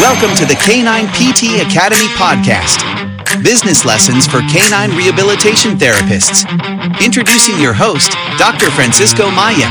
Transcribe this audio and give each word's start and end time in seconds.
Welcome 0.00 0.34
to 0.36 0.46
the 0.46 0.54
Canine 0.54 1.08
PT 1.08 1.60
Academy 1.60 2.06
podcast. 2.16 2.80
Business 3.44 3.84
lessons 3.84 4.26
for 4.26 4.40
canine 4.48 4.96
rehabilitation 4.96 5.76
therapists. 5.76 6.48
Introducing 7.04 7.60
your 7.60 7.74
host, 7.74 8.12
Dr. 8.38 8.70
Francisco 8.70 9.30
Maya. 9.30 9.68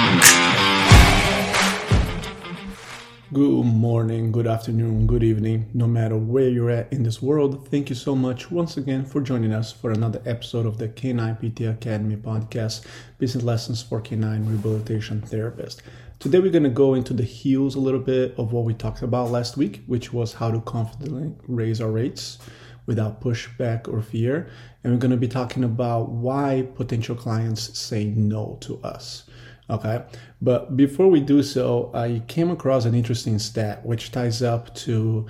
Good 3.33 3.65
morning, 3.65 4.31
good 4.31 4.45
afternoon, 4.45 5.07
good 5.07 5.23
evening, 5.23 5.67
no 5.73 5.87
matter 5.87 6.15
where 6.15 6.47
you're 6.47 6.69
at 6.69 6.93
in 6.93 7.01
this 7.01 7.23
world. 7.23 7.67
Thank 7.67 7.89
you 7.89 7.95
so 7.95 8.15
much 8.15 8.51
once 8.51 8.77
again 8.77 9.05
for 9.05 9.21
joining 9.21 9.51
us 9.51 9.71
for 9.71 9.89
another 9.89 10.21
episode 10.27 10.67
of 10.67 10.77
the 10.77 10.89
Canine 10.89 11.37
PT 11.37 11.61
Academy 11.61 12.17
podcast, 12.17 12.85
Business 13.17 13.43
Lessons 13.43 13.81
for 13.81 13.99
Canine 13.99 14.45
Rehabilitation 14.45 15.21
Therapists. 15.21 15.81
Today, 16.19 16.39
we're 16.39 16.51
going 16.51 16.63
to 16.63 16.69
go 16.69 16.95
into 16.95 17.13
the 17.13 17.23
heels 17.23 17.75
a 17.75 17.79
little 17.79 18.01
bit 18.01 18.37
of 18.37 18.51
what 18.51 18.65
we 18.65 18.73
talked 18.73 19.03
about 19.03 19.31
last 19.31 19.55
week, 19.55 19.83
which 19.87 20.11
was 20.11 20.33
how 20.33 20.51
to 20.51 20.59
confidently 20.59 21.33
raise 21.47 21.79
our 21.79 21.89
rates 21.89 22.39
without 22.85 23.21
pushback 23.21 23.87
or 23.87 24.01
fear. 24.01 24.49
And 24.83 24.91
we're 24.91 24.99
going 24.99 25.11
to 25.11 25.17
be 25.17 25.29
talking 25.29 25.63
about 25.63 26.09
why 26.09 26.67
potential 26.75 27.15
clients 27.15 27.79
say 27.79 28.03
no 28.03 28.57
to 28.59 28.81
us. 28.83 29.29
Okay. 29.69 30.03
But 30.41 30.75
before 30.75 31.07
we 31.07 31.21
do 31.21 31.41
so, 31.41 31.89
I 31.93 32.21
came 32.27 32.51
across 32.51 32.83
an 32.83 32.95
interesting 32.95 33.39
stat 33.39 33.85
which 33.85 34.11
ties 34.11 34.43
up 34.43 34.75
to 34.75 35.25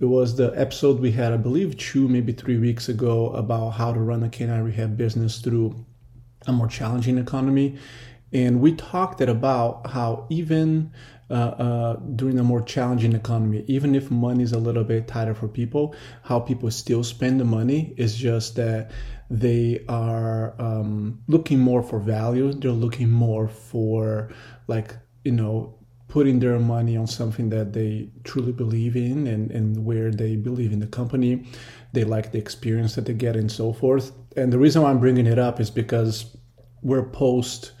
it 0.00 0.06
was 0.06 0.36
the 0.36 0.54
episode 0.58 1.00
we 1.00 1.12
had, 1.12 1.34
I 1.34 1.36
believe, 1.36 1.76
two, 1.76 2.08
maybe 2.08 2.32
three 2.32 2.56
weeks 2.56 2.88
ago 2.88 3.28
about 3.32 3.72
how 3.72 3.92
to 3.92 4.00
run 4.00 4.22
a 4.22 4.30
canine 4.30 4.62
rehab 4.62 4.96
business 4.96 5.40
through 5.40 5.84
a 6.46 6.52
more 6.52 6.68
challenging 6.68 7.18
economy. 7.18 7.78
And 8.32 8.60
we 8.60 8.74
talked 8.74 9.20
about 9.20 9.90
how 9.90 10.26
even 10.30 10.92
uh, 11.30 11.34
uh, 11.34 11.96
during 12.16 12.38
a 12.38 12.44
more 12.44 12.62
challenging 12.62 13.12
economy, 13.12 13.64
even 13.66 13.94
if 13.94 14.10
money 14.10 14.42
is 14.42 14.52
a 14.52 14.58
little 14.58 14.84
bit 14.84 15.06
tighter 15.06 15.34
for 15.34 15.48
people, 15.48 15.94
how 16.22 16.40
people 16.40 16.70
still 16.70 17.04
spend 17.04 17.40
the 17.40 17.44
money 17.44 17.94
is 17.96 18.16
just 18.16 18.56
that 18.56 18.90
they 19.30 19.84
are 19.88 20.60
um, 20.60 21.20
looking 21.28 21.60
more 21.60 21.82
for 21.82 22.00
value. 22.00 22.52
They're 22.52 22.72
looking 22.72 23.10
more 23.10 23.48
for 23.48 24.32
like 24.66 24.96
you 25.24 25.32
know 25.32 25.76
putting 26.08 26.40
their 26.40 26.58
money 26.58 26.96
on 26.96 27.06
something 27.06 27.48
that 27.50 27.72
they 27.72 28.10
truly 28.24 28.50
believe 28.50 28.96
in 28.96 29.28
and, 29.28 29.50
and 29.52 29.84
where 29.84 30.10
they 30.10 30.34
believe 30.34 30.72
in 30.72 30.80
the 30.80 30.86
company. 30.86 31.46
They 31.92 32.02
like 32.02 32.32
the 32.32 32.38
experience 32.38 32.96
that 32.96 33.06
they 33.06 33.14
get 33.14 33.36
and 33.36 33.50
so 33.50 33.72
forth. 33.72 34.10
And 34.36 34.52
the 34.52 34.58
reason 34.58 34.82
why 34.82 34.90
I'm 34.90 34.98
bringing 34.98 35.26
it 35.26 35.38
up 35.38 35.60
is 35.60 35.70
because 35.70 36.36
we're 36.82 37.08
post 37.08 37.72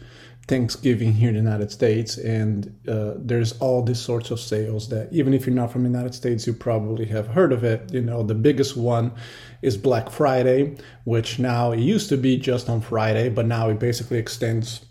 Thanksgiving 0.50 1.12
here 1.12 1.28
in 1.28 1.36
the 1.36 1.40
United 1.40 1.70
States, 1.70 2.18
and 2.18 2.76
uh, 2.88 3.12
there's 3.16 3.52
all 3.60 3.84
these 3.84 4.00
sorts 4.00 4.32
of 4.32 4.40
sales 4.40 4.88
that 4.88 5.08
even 5.12 5.32
if 5.32 5.46
you're 5.46 5.54
not 5.54 5.70
from 5.70 5.84
the 5.84 5.88
United 5.88 6.12
States, 6.12 6.44
you 6.44 6.52
probably 6.52 7.06
have 7.06 7.28
heard 7.28 7.52
of 7.52 7.62
it. 7.62 7.94
You 7.94 8.00
know, 8.00 8.24
the 8.24 8.34
biggest 8.34 8.76
one 8.76 9.12
is 9.62 9.76
Black 9.76 10.10
Friday, 10.10 10.76
which 11.04 11.38
now 11.38 11.70
it 11.70 11.78
used 11.78 12.08
to 12.08 12.16
be 12.16 12.36
just 12.36 12.68
on 12.68 12.80
Friday, 12.80 13.28
but 13.28 13.46
now 13.46 13.68
it 13.68 13.78
basically 13.78 14.18
extends 14.18 14.84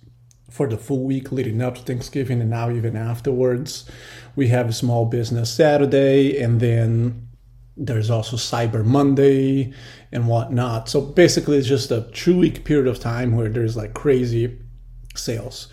for 0.49 0.65
the 0.65 0.77
full 0.77 1.03
week 1.03 1.29
leading 1.33 1.61
up 1.61 1.75
to 1.75 1.81
Thanksgiving 1.81 2.39
and 2.39 2.49
now 2.49 2.71
even 2.71 2.95
afterwards. 2.95 3.83
We 4.37 4.47
have 4.47 4.73
small 4.73 5.07
business 5.07 5.53
Saturday, 5.53 6.41
and 6.41 6.61
then 6.61 7.27
there's 7.75 8.09
also 8.09 8.37
Cyber 8.37 8.85
Monday 8.85 9.73
and 10.13 10.25
whatnot. 10.29 10.87
So 10.87 11.01
basically, 11.01 11.57
it's 11.57 11.67
just 11.67 11.91
a 11.91 12.09
two 12.13 12.37
week 12.37 12.63
period 12.63 12.87
of 12.87 13.01
time 13.01 13.35
where 13.35 13.49
there's 13.49 13.75
like 13.75 13.93
crazy 13.93 14.57
sales. 15.19 15.67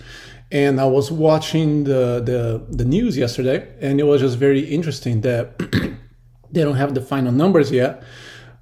And 0.51 0.81
I 0.81 0.85
was 0.85 1.11
watching 1.11 1.85
the, 1.85 2.23
the, 2.25 2.65
the 2.69 2.85
news 2.85 3.17
yesterday, 3.17 3.69
and 3.81 3.99
it 3.99 4.05
was 4.05 4.21
just 4.21 4.39
very 4.39 4.61
interesting 4.61 5.23
that 5.23 5.59
they 6.53 6.63
don't 6.63 6.77
have 6.77 6.95
the 6.95 7.01
final 7.01 7.33
numbers 7.33 7.73
yet, 7.73 8.03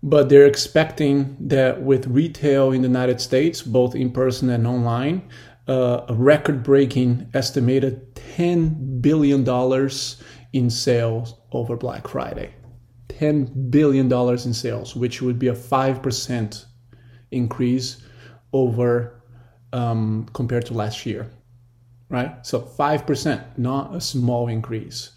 but 0.02 0.28
they're 0.28 0.46
expecting 0.46 1.36
that 1.40 1.82
with 1.82 2.06
retail 2.06 2.72
in 2.72 2.82
the 2.82 2.88
United 2.88 3.20
States, 3.20 3.62
both 3.62 3.94
in 3.94 4.10
person 4.10 4.48
and 4.50 4.66
online, 4.66 5.28
uh, 5.68 6.04
a 6.08 6.14
record 6.14 6.62
breaking 6.62 7.28
estimated 7.34 8.14
$10 8.14 9.00
billion 9.00 9.46
in 10.52 10.70
sales 10.70 11.34
over 11.52 11.76
Black 11.76 12.06
Friday. 12.08 12.54
$10 13.08 13.70
billion 13.70 14.12
in 14.12 14.54
sales, 14.54 14.96
which 14.96 15.22
would 15.22 15.38
be 15.38 15.48
a 15.48 15.54
5% 15.54 16.64
increase 17.30 18.02
over 18.52 19.22
um, 19.74 20.26
compared 20.32 20.64
to 20.66 20.74
last 20.74 21.04
year, 21.04 21.28
right? 22.08 22.46
So 22.46 22.60
5%, 22.60 23.58
not 23.58 23.94
a 23.94 24.00
small 24.00 24.46
increase, 24.46 25.10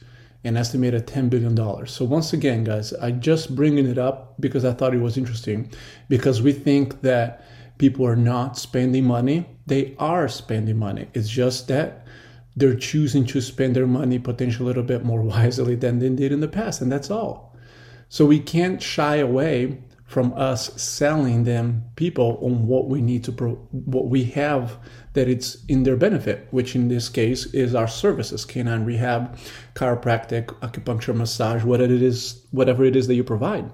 an 0.43 0.57
estimated 0.57 1.05
$10 1.05 1.29
billion. 1.29 1.85
So 1.85 2.03
once 2.05 2.33
again, 2.33 2.63
guys, 2.63 2.91
I 2.93 3.11
just 3.11 3.55
bringing 3.55 3.85
it 3.85 3.99
up 3.99 4.33
because 4.39 4.65
I 4.65 4.73
thought 4.73 4.95
it 4.95 4.99
was 4.99 5.15
interesting 5.15 5.71
because 6.09 6.41
we 6.41 6.53
think 6.53 7.01
that 7.01 7.45
people 7.77 8.05
are 8.07 8.15
not 8.15 8.57
spending 8.57 9.05
money. 9.05 9.45
They 9.67 9.95
are 9.99 10.27
spending 10.27 10.77
money. 10.77 11.07
It's 11.13 11.29
just 11.29 11.67
that 11.67 12.07
they're 12.55 12.75
choosing 12.75 13.27
to 13.27 13.41
spend 13.41 13.75
their 13.75 13.85
money 13.85 14.17
potentially 14.17 14.65
a 14.65 14.67
little 14.67 14.81
bit 14.81 15.05
more 15.05 15.21
wisely 15.35 15.75
than 15.75 15.99
they 15.99 16.09
did 16.09 16.31
in 16.31 16.39
the 16.39 16.47
past, 16.47 16.81
and 16.81 16.91
that's 16.91 17.11
all. 17.11 17.55
So 18.09 18.25
we 18.25 18.39
can't 18.39 18.81
shy 18.81 19.17
away 19.17 19.83
from 20.07 20.33
us 20.33 20.81
selling 20.81 21.43
them 21.43 21.83
people 21.97 22.39
on 22.41 22.65
what 22.65 22.87
we 22.87 23.01
need 23.01 23.25
to 23.25 23.31
pro- 23.31 23.55
what 23.71 24.07
we 24.07 24.23
have 24.23 24.77
that 25.13 25.27
it's 25.27 25.65
in 25.65 25.83
their 25.83 25.97
benefit 25.97 26.47
which 26.51 26.75
in 26.75 26.87
this 26.87 27.09
case 27.09 27.45
is 27.47 27.75
our 27.75 27.89
services 27.89 28.45
canine 28.45 28.85
rehab 28.85 29.37
chiropractic 29.75 30.45
acupuncture 30.61 31.15
massage 31.15 31.63
whatever 31.63 31.93
it 31.93 32.01
is 32.01 32.45
whatever 32.51 32.85
it 32.85 32.95
is 32.95 33.07
that 33.07 33.15
you 33.15 33.23
provide. 33.23 33.69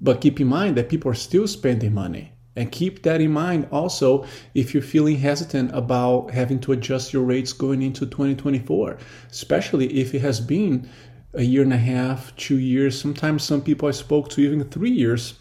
But 0.00 0.20
keep 0.20 0.40
in 0.40 0.48
mind 0.48 0.76
that 0.76 0.88
people 0.88 1.10
are 1.10 1.14
still 1.14 1.46
spending 1.46 1.94
money. 1.94 2.32
And 2.56 2.70
keep 2.70 3.02
that 3.02 3.20
in 3.20 3.32
mind 3.32 3.66
also 3.70 4.26
if 4.54 4.74
you're 4.74 4.82
feeling 4.82 5.18
hesitant 5.18 5.70
about 5.74 6.30
having 6.30 6.60
to 6.60 6.72
adjust 6.72 7.12
your 7.12 7.24
rates 7.24 7.52
going 7.52 7.82
into 7.82 8.06
2024 8.06 8.96
especially 9.28 9.92
if 9.98 10.14
it 10.14 10.20
has 10.20 10.40
been 10.40 10.88
a 11.34 11.42
year 11.42 11.62
and 11.62 11.72
a 11.72 11.78
half, 11.78 12.34
two 12.36 12.58
years, 12.58 13.00
sometimes 13.00 13.42
some 13.42 13.62
people 13.62 13.88
I 13.88 13.92
spoke 13.92 14.28
to 14.30 14.40
even 14.40 14.64
three 14.64 14.90
years 14.90 15.34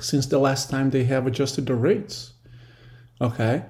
since 0.00 0.26
the 0.26 0.38
last 0.38 0.70
time 0.70 0.90
they 0.90 1.04
have 1.04 1.26
adjusted 1.26 1.66
their 1.66 1.76
rates. 1.76 2.32
Okay. 3.20 3.64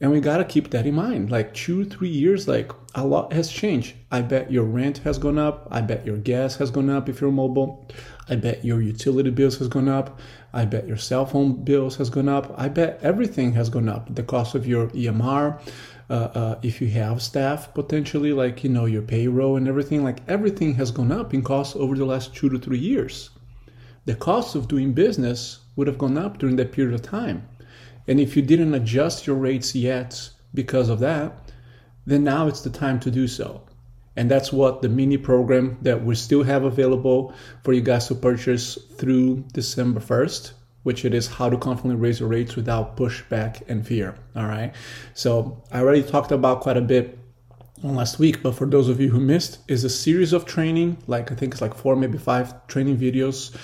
And 0.00 0.10
we 0.10 0.20
got 0.20 0.38
to 0.38 0.44
keep 0.44 0.70
that 0.70 0.84
in 0.84 0.96
mind. 0.96 1.30
Like 1.30 1.54
two, 1.54 1.84
three 1.84 2.08
years, 2.08 2.48
like 2.48 2.72
a 2.96 3.06
lot 3.06 3.32
has 3.32 3.50
changed. 3.50 3.94
I 4.10 4.20
bet 4.22 4.50
your 4.50 4.64
rent 4.64 4.98
has 4.98 5.16
gone 5.16 5.38
up. 5.38 5.68
I 5.70 5.80
bet 5.80 6.04
your 6.04 6.16
gas 6.16 6.56
has 6.56 6.72
gone 6.72 6.90
up 6.90 7.08
if 7.08 7.20
you're 7.20 7.30
mobile. 7.30 7.88
I 8.28 8.34
bet 8.34 8.64
your 8.64 8.82
utility 8.82 9.30
bills 9.30 9.58
has 9.58 9.68
gone 9.68 9.88
up. 9.88 10.18
I 10.52 10.64
bet 10.64 10.88
your 10.88 10.96
cell 10.96 11.24
phone 11.24 11.64
bills 11.64 11.96
has 11.96 12.10
gone 12.10 12.28
up. 12.28 12.52
I 12.58 12.68
bet 12.68 12.98
everything 13.00 13.52
has 13.52 13.70
gone 13.70 13.88
up. 13.88 14.12
The 14.12 14.24
cost 14.24 14.56
of 14.56 14.66
your 14.66 14.88
EMR, 14.88 15.60
uh, 16.12 16.30
uh, 16.34 16.58
if 16.62 16.82
you 16.82 16.88
have 16.88 17.22
staff 17.22 17.72
potentially, 17.72 18.34
like 18.34 18.62
you 18.62 18.68
know 18.68 18.84
your 18.84 19.00
payroll 19.00 19.56
and 19.56 19.66
everything, 19.66 20.04
like 20.04 20.18
everything 20.28 20.74
has 20.74 20.90
gone 20.90 21.10
up 21.10 21.32
in 21.32 21.42
cost 21.42 21.74
over 21.74 21.96
the 21.96 22.04
last 22.04 22.34
two 22.34 22.50
to 22.50 22.58
three 22.58 22.78
years. 22.78 23.30
The 24.04 24.14
cost 24.14 24.54
of 24.54 24.68
doing 24.68 24.92
business 24.92 25.60
would 25.74 25.86
have 25.86 25.96
gone 25.96 26.18
up 26.18 26.36
during 26.36 26.56
that 26.56 26.70
period 26.70 26.92
of 26.92 27.00
time, 27.00 27.48
and 28.06 28.20
if 28.20 28.36
you 28.36 28.42
didn't 28.42 28.74
adjust 28.74 29.26
your 29.26 29.36
rates 29.36 29.74
yet 29.74 30.28
because 30.52 30.90
of 30.90 31.00
that, 31.00 31.50
then 32.04 32.24
now 32.24 32.46
it's 32.46 32.60
the 32.60 32.68
time 32.68 33.00
to 33.00 33.10
do 33.10 33.26
so. 33.26 33.62
And 34.14 34.30
that's 34.30 34.52
what 34.52 34.82
the 34.82 34.90
mini 34.90 35.16
program 35.16 35.78
that 35.80 36.04
we 36.04 36.14
still 36.14 36.42
have 36.42 36.64
available 36.64 37.32
for 37.64 37.72
you 37.72 37.80
guys 37.80 38.08
to 38.08 38.14
purchase 38.14 38.76
through 38.98 39.44
December 39.54 40.00
1st 40.00 40.52
which 40.82 41.04
it 41.04 41.14
is 41.14 41.26
how 41.26 41.48
to 41.48 41.56
confidently 41.56 42.00
raise 42.00 42.20
your 42.20 42.28
rates 42.28 42.56
without 42.56 42.96
pushback 42.96 43.62
and 43.68 43.86
fear. 43.86 44.16
All 44.34 44.46
right. 44.46 44.74
So 45.14 45.62
I 45.70 45.80
already 45.80 46.02
talked 46.02 46.32
about 46.32 46.60
quite 46.60 46.76
a 46.76 46.82
bit 46.82 47.18
on 47.84 47.94
last 47.94 48.18
week, 48.18 48.42
but 48.42 48.54
for 48.54 48.66
those 48.66 48.88
of 48.88 49.00
you 49.00 49.10
who 49.10 49.20
missed, 49.20 49.58
is 49.68 49.84
a 49.84 49.90
series 49.90 50.32
of 50.32 50.44
training, 50.44 50.98
like 51.06 51.32
I 51.32 51.34
think 51.34 51.54
it's 51.54 51.62
like 51.62 51.74
four, 51.74 51.96
maybe 51.96 52.18
five 52.18 52.66
training 52.66 52.98
videos 52.98 53.56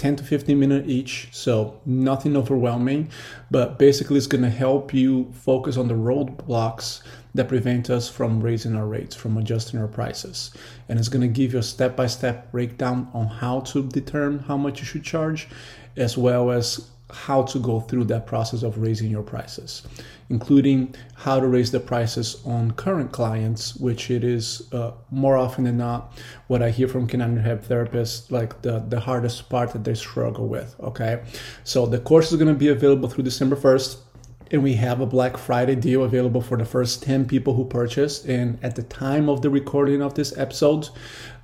10 0.00 0.16
to 0.16 0.24
15 0.24 0.58
minutes 0.58 0.88
each 0.88 1.28
so 1.30 1.78
nothing 1.84 2.34
overwhelming 2.34 3.10
but 3.50 3.78
basically 3.78 4.16
it's 4.16 4.26
going 4.26 4.42
to 4.42 4.48
help 4.48 4.94
you 4.94 5.30
focus 5.32 5.76
on 5.76 5.88
the 5.88 5.94
roadblocks 5.94 7.02
that 7.34 7.48
prevent 7.48 7.90
us 7.90 8.08
from 8.08 8.40
raising 8.40 8.74
our 8.74 8.86
rates 8.86 9.14
from 9.14 9.36
adjusting 9.36 9.78
our 9.78 9.86
prices 9.86 10.52
and 10.88 10.98
it's 10.98 11.10
going 11.10 11.20
to 11.20 11.28
give 11.28 11.52
you 11.52 11.58
a 11.58 11.62
step-by-step 11.62 12.50
breakdown 12.50 13.10
on 13.12 13.26
how 13.26 13.60
to 13.60 13.86
determine 13.88 14.38
how 14.38 14.56
much 14.56 14.80
you 14.80 14.86
should 14.86 15.04
charge 15.04 15.48
as 15.96 16.16
well 16.16 16.50
as 16.50 16.90
how 17.12 17.42
to 17.42 17.58
go 17.58 17.80
through 17.80 18.04
that 18.04 18.26
process 18.26 18.62
of 18.62 18.78
raising 18.78 19.10
your 19.10 19.22
prices, 19.22 19.82
including 20.28 20.94
how 21.14 21.40
to 21.40 21.46
raise 21.46 21.70
the 21.70 21.80
prices 21.80 22.40
on 22.44 22.70
current 22.72 23.12
clients, 23.12 23.76
which 23.76 24.10
it 24.10 24.24
is 24.24 24.72
uh, 24.72 24.92
more 25.10 25.36
often 25.36 25.64
than 25.64 25.76
not 25.76 26.16
what 26.46 26.62
I 26.62 26.70
hear 26.70 26.88
from 26.88 27.06
rehab 27.06 27.64
therapists, 27.64 28.30
like 28.30 28.62
the, 28.62 28.80
the 28.88 29.00
hardest 29.00 29.48
part 29.48 29.72
that 29.72 29.84
they 29.84 29.94
struggle 29.94 30.48
with. 30.48 30.74
Okay, 30.80 31.22
so 31.64 31.86
the 31.86 31.98
course 31.98 32.32
is 32.32 32.38
going 32.38 32.52
to 32.52 32.58
be 32.58 32.68
available 32.68 33.08
through 33.08 33.24
December 33.24 33.56
1st. 33.56 33.98
And 34.50 34.62
we 34.62 34.74
have 34.74 35.00
a 35.00 35.06
Black 35.06 35.36
Friday 35.36 35.76
deal 35.76 36.02
available 36.02 36.40
for 36.40 36.56
the 36.56 36.64
first 36.64 37.02
10 37.02 37.26
people 37.26 37.54
who 37.54 37.64
purchased. 37.64 38.24
And 38.26 38.58
at 38.62 38.74
the 38.74 38.82
time 38.82 39.28
of 39.28 39.42
the 39.42 39.50
recording 39.50 40.02
of 40.02 40.14
this 40.14 40.36
episode, 40.36 40.88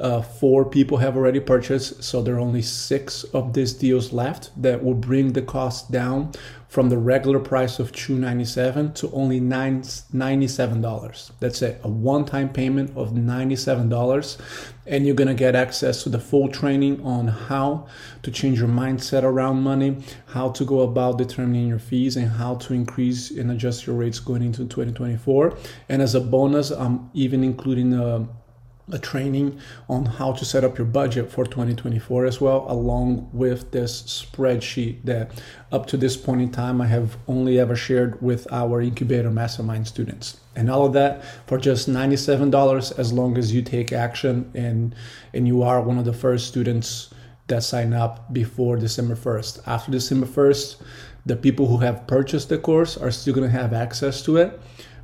uh, 0.00 0.22
four 0.22 0.64
people 0.64 0.98
have 0.98 1.16
already 1.16 1.40
purchased. 1.40 2.02
So 2.02 2.20
there 2.20 2.34
are 2.34 2.40
only 2.40 2.62
six 2.62 3.22
of 3.24 3.52
these 3.52 3.72
deals 3.72 4.12
left 4.12 4.50
that 4.60 4.82
will 4.82 4.94
bring 4.94 5.32
the 5.32 5.42
cost 5.42 5.92
down 5.92 6.32
from 6.76 6.90
the 6.90 6.98
regular 6.98 7.40
price 7.40 7.78
of 7.78 7.90
$297 7.90 8.94
to 8.94 9.10
only 9.12 9.40
$97. 9.40 11.30
That's 11.40 11.62
it, 11.62 11.80
a 11.82 11.88
one 11.88 12.26
time 12.26 12.50
payment 12.50 12.94
of 12.94 13.12
$97. 13.12 14.36
And 14.84 15.06
you're 15.06 15.16
gonna 15.16 15.32
get 15.32 15.56
access 15.56 16.02
to 16.02 16.10
the 16.10 16.18
full 16.18 16.48
training 16.50 17.00
on 17.02 17.28
how 17.28 17.86
to 18.22 18.30
change 18.30 18.58
your 18.58 18.68
mindset 18.68 19.22
around 19.22 19.62
money, 19.62 19.96
how 20.26 20.50
to 20.50 20.66
go 20.66 20.80
about 20.80 21.16
determining 21.16 21.66
your 21.66 21.78
fees, 21.78 22.14
and 22.14 22.28
how 22.28 22.56
to 22.56 22.74
increase 22.74 23.30
and 23.30 23.50
adjust 23.50 23.86
your 23.86 23.96
rates 23.96 24.20
going 24.20 24.42
into 24.42 24.66
2024. 24.66 25.56
And 25.88 26.02
as 26.02 26.14
a 26.14 26.20
bonus, 26.20 26.70
I'm 26.70 27.08
even 27.14 27.42
including 27.42 27.94
a 27.94 28.28
a 28.92 28.98
training 28.98 29.58
on 29.88 30.06
how 30.06 30.32
to 30.32 30.44
set 30.44 30.62
up 30.62 30.78
your 30.78 30.86
budget 30.86 31.30
for 31.30 31.44
2024 31.44 32.24
as 32.24 32.40
well, 32.40 32.64
along 32.68 33.28
with 33.32 33.72
this 33.72 34.02
spreadsheet 34.02 35.02
that 35.04 35.30
up 35.72 35.86
to 35.86 35.96
this 35.96 36.16
point 36.16 36.40
in 36.40 36.50
time 36.50 36.80
I 36.80 36.86
have 36.86 37.16
only 37.26 37.58
ever 37.58 37.74
shared 37.74 38.22
with 38.22 38.46
our 38.52 38.80
incubator 38.80 39.30
mastermind 39.30 39.88
students. 39.88 40.38
And 40.54 40.70
all 40.70 40.86
of 40.86 40.92
that 40.92 41.24
for 41.46 41.58
just 41.58 41.90
$97 41.90 42.98
as 42.98 43.12
long 43.12 43.36
as 43.36 43.52
you 43.52 43.62
take 43.62 43.92
action 43.92 44.50
and 44.54 44.94
and 45.34 45.46
you 45.46 45.62
are 45.62 45.82
one 45.82 45.98
of 45.98 46.04
the 46.04 46.12
first 46.12 46.46
students 46.46 47.10
that 47.48 47.62
sign 47.62 47.92
up 47.92 48.32
before 48.32 48.76
December 48.76 49.16
1st. 49.16 49.62
After 49.66 49.90
December 49.90 50.26
1st, 50.26 50.82
the 51.24 51.36
people 51.36 51.66
who 51.66 51.78
have 51.78 52.06
purchased 52.06 52.48
the 52.48 52.58
course 52.58 52.96
are 52.96 53.10
still 53.10 53.34
going 53.34 53.50
to 53.50 53.58
have 53.58 53.72
access 53.72 54.22
to 54.22 54.36
it 54.36 54.60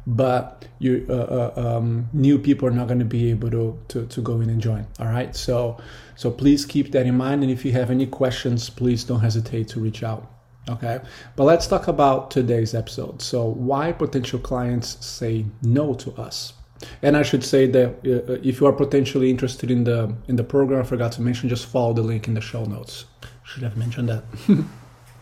but 0.06 0.64
you 0.78 1.06
uh, 1.08 1.12
uh, 1.12 1.52
um, 1.56 2.08
new 2.12 2.38
people 2.38 2.66
are 2.68 2.72
not 2.72 2.88
going 2.88 2.98
to 2.98 3.04
be 3.04 3.30
able 3.30 3.50
to, 3.50 3.78
to 3.88 4.06
to 4.06 4.20
go 4.20 4.40
in 4.40 4.50
and 4.50 4.60
join 4.60 4.86
all 4.98 5.06
right? 5.06 5.34
So 5.36 5.78
so 6.16 6.30
please 6.30 6.64
keep 6.64 6.92
that 6.92 7.06
in 7.06 7.16
mind 7.16 7.42
and 7.42 7.50
if 7.52 7.64
you 7.64 7.72
have 7.72 7.90
any 7.90 8.06
questions 8.06 8.68
please 8.70 9.04
don't 9.04 9.20
hesitate 9.20 9.68
to 9.68 9.80
reach 9.80 10.02
out 10.02 10.30
okay? 10.68 11.00
But 11.36 11.44
let's 11.44 11.66
talk 11.66 11.88
about 11.88 12.30
today's 12.30 12.74
episode. 12.74 13.20
So 13.22 13.44
why 13.46 13.92
potential 13.92 14.38
clients 14.38 15.04
say 15.04 15.46
no 15.62 15.94
to 15.94 16.12
us? 16.12 16.54
And 17.00 17.16
i 17.16 17.22
should 17.22 17.44
say 17.44 17.66
that 17.66 17.88
uh, 18.04 18.32
if 18.42 18.60
you 18.60 18.66
are 18.66 18.72
potentially 18.72 19.30
interested 19.30 19.70
in 19.70 19.84
the 19.84 20.12
in 20.26 20.34
the 20.34 20.42
program 20.42 20.80
i 20.80 20.82
forgot 20.82 21.12
to 21.12 21.22
mention 21.22 21.48
just 21.48 21.66
follow 21.66 21.92
the 21.92 22.02
link 22.02 22.26
in 22.26 22.34
the 22.34 22.40
show 22.40 22.64
notes. 22.64 23.04
Should 23.44 23.62
have 23.62 23.76
mentioned 23.76 24.08
that. 24.08 24.24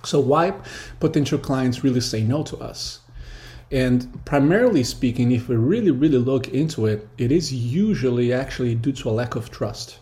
So 0.02 0.18
why 0.18 0.54
potential 0.98 1.38
clients 1.38 1.84
really 1.84 2.00
say 2.00 2.22
no 2.22 2.42
to 2.44 2.56
us 2.56 2.99
and 3.70 4.24
primarily 4.24 4.82
speaking, 4.82 5.30
if 5.30 5.48
we 5.48 5.54
really, 5.54 5.92
really 5.92 6.18
look 6.18 6.48
into 6.48 6.86
it, 6.86 7.06
it 7.18 7.30
is 7.30 7.52
usually 7.52 8.32
actually 8.32 8.74
due 8.74 8.92
to 8.92 9.10
a 9.10 9.12
lack 9.12 9.36
of 9.36 9.50
trust. 9.50 10.00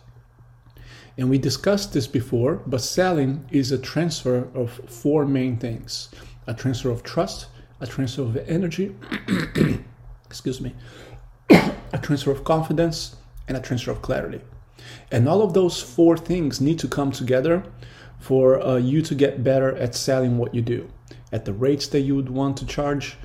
And 1.19 1.29
we 1.29 1.37
discussed 1.37 1.93
this 1.93 2.07
before, 2.07 2.63
but 2.67 2.81
selling 2.81 3.45
is 3.51 3.71
a 3.71 3.79
transfer 3.79 4.49
of 4.55 4.71
four 4.89 5.27
main 5.27 5.57
things 5.57 6.09
a 6.47 6.55
transfer 6.55 6.89
of 6.89 7.03
trust, 7.03 7.49
a 7.81 7.87
transfer 7.87 8.23
of 8.23 8.37
energy, 8.49 8.97
excuse 10.25 10.63
me, 10.63 10.75
a 11.51 11.99
transfer 12.01 12.31
of 12.31 12.43
confidence, 12.43 13.17
and 13.49 13.57
a 13.59 13.61
transfer 13.61 13.91
of 13.91 14.01
clarity. 14.01 14.41
And 15.11 15.29
all 15.29 15.43
of 15.43 15.53
those 15.53 15.83
four 15.83 16.17
things 16.17 16.59
need 16.59 16.79
to 16.79 16.89
come 16.89 17.13
together 17.13 17.65
for 18.19 18.65
uh, 18.65 18.77
you 18.77 19.03
to 19.03 19.15
get 19.15 19.45
better 19.45 19.77
at 19.77 19.95
selling 19.95 20.39
what 20.39 20.55
you 20.55 20.63
do 20.63 20.89
at 21.33 21.45
the 21.45 21.53
rates 21.53 21.87
that 21.89 22.01
you 22.01 22.17
would 22.17 22.31
want 22.31 22.57
to 22.57 22.65
charge 22.67 23.19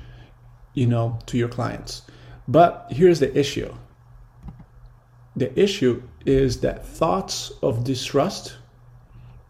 you 0.74 0.86
know, 0.86 1.18
to 1.26 1.38
your 1.38 1.48
clients. 1.48 2.02
But 2.46 2.88
here's 2.90 3.20
the 3.20 3.36
issue. 3.36 3.72
The 5.36 5.58
issue 5.58 6.02
is 6.26 6.60
that 6.60 6.86
thoughts 6.86 7.52
of 7.62 7.84
distrust 7.84 8.56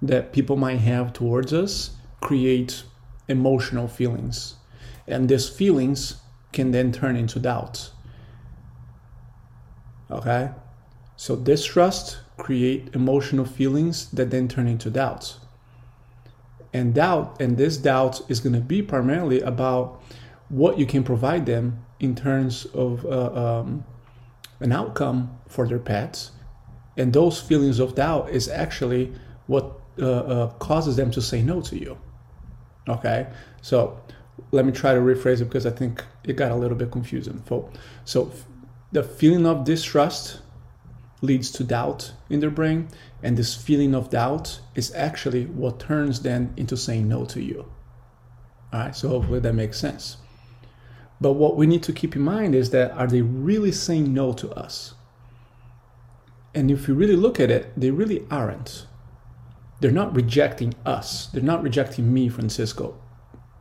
that 0.00 0.32
people 0.32 0.56
might 0.56 0.81
have 0.81 1.12
towards 1.12 1.53
us 1.53 1.91
create 2.21 2.85
emotional 3.29 3.88
feelings. 3.88 4.56
And 5.06 5.29
these 5.29 5.49
feelings 5.49 6.17
can 6.53 6.71
then 6.71 6.93
turn 6.93 7.17
into 7.17 7.38
doubt. 7.38 7.91
Okay? 10.11 10.50
So 11.17 11.37
distrust 11.37 12.19
create 12.37 12.94
emotional 12.94 13.44
feelings 13.44 14.11
that 14.11 14.31
then 14.31 14.49
turn 14.49 14.67
into 14.67 14.91
doubts. 14.91 15.38
And 16.73 16.94
doubt 16.94 17.41
and 17.41 17.56
this 17.56 17.76
doubt 17.76 18.21
is 18.29 18.41
going 18.41 18.55
to 18.55 18.61
be 18.61 18.82
primarily 18.82 19.41
about 19.41 20.03
what 20.49 20.79
you 20.79 20.87
can 20.87 21.02
provide 21.02 21.46
them 21.46 21.85
in 22.00 22.14
terms 22.14 22.64
of 22.67 23.05
uh, 23.05 23.61
um, 23.61 23.85
an 24.61 24.73
outcome 24.73 25.38
for 25.49 25.67
their 25.67 25.79
pets. 25.79 26.32
And 26.96 27.12
those 27.12 27.41
feelings 27.41 27.81
of 27.81 27.94
doubt 27.94 28.31
is 28.31 28.49
actually 28.49 29.12
what 29.46 29.81
uh, 29.99 30.06
uh, 30.06 30.50
causes 30.55 30.96
them 30.96 31.11
to 31.12 31.23
say 31.23 31.43
no 31.43 31.61
to 31.62 31.79
you. 31.79 31.99
Okay, 32.88 33.26
so 33.62 34.00
let 34.50 34.64
me 34.64 34.73
try 34.73 34.94
to 34.94 35.00
rephrase 35.00 35.41
it 35.41 35.46
because 35.46 35.67
I 35.67 35.70
think 35.70 36.05
it 36.25 36.35
got 36.35 36.50
a 36.50 36.55
little 36.55 36.76
bit 36.76 36.90
confusing. 36.90 37.43
So, 38.05 38.32
the 38.93 39.02
feeling 39.02 39.47
of 39.47 39.64
distrust 39.64 40.40
leads 41.20 41.50
to 41.52 41.64
doubt 41.64 42.12
in 42.29 42.40
their 42.40 42.50
brain, 42.50 42.88
and 43.23 43.37
this 43.37 43.55
feeling 43.55 43.94
of 43.94 44.11
doubt 44.11 44.61
is 44.75 44.94
actually 44.94 45.47
what 45.47 45.81
turns 45.81 46.20
them 46.20 46.52
into 46.56 46.76
saying 46.76 47.08
no 47.08 47.25
to 47.26 47.40
you. 47.40 47.64
All 48.73 48.81
right, 48.81 48.94
so 48.94 49.08
hopefully 49.08 49.40
that 49.40 49.55
makes 49.55 49.79
sense. 49.79 50.19
But 51.25 51.41
what 51.41 51.56
we 51.56 51.67
need 51.67 51.82
to 51.85 51.93
keep 51.94 52.15
in 52.15 52.21
mind 52.21 52.55
is 52.55 52.69
that 52.69 52.91
are 52.91 53.06
they 53.06 53.23
really 53.23 53.73
saying 53.73 54.12
no 54.12 54.35
to 54.35 54.50
us? 54.50 54.93
And 56.55 56.71
if 56.71 56.87
you 56.87 56.93
really 56.93 57.17
look 57.17 57.41
at 57.41 57.50
it, 57.50 57.73
they 57.75 57.91
really 57.91 58.26
aren't. 58.31 58.85
They're 59.81 59.91
not 59.91 60.15
rejecting 60.15 60.75
us. 60.85 61.29
They're 61.29 61.43
not 61.43 61.62
rejecting 61.62 62.12
me, 62.12 62.29
Francisco, 62.29 63.00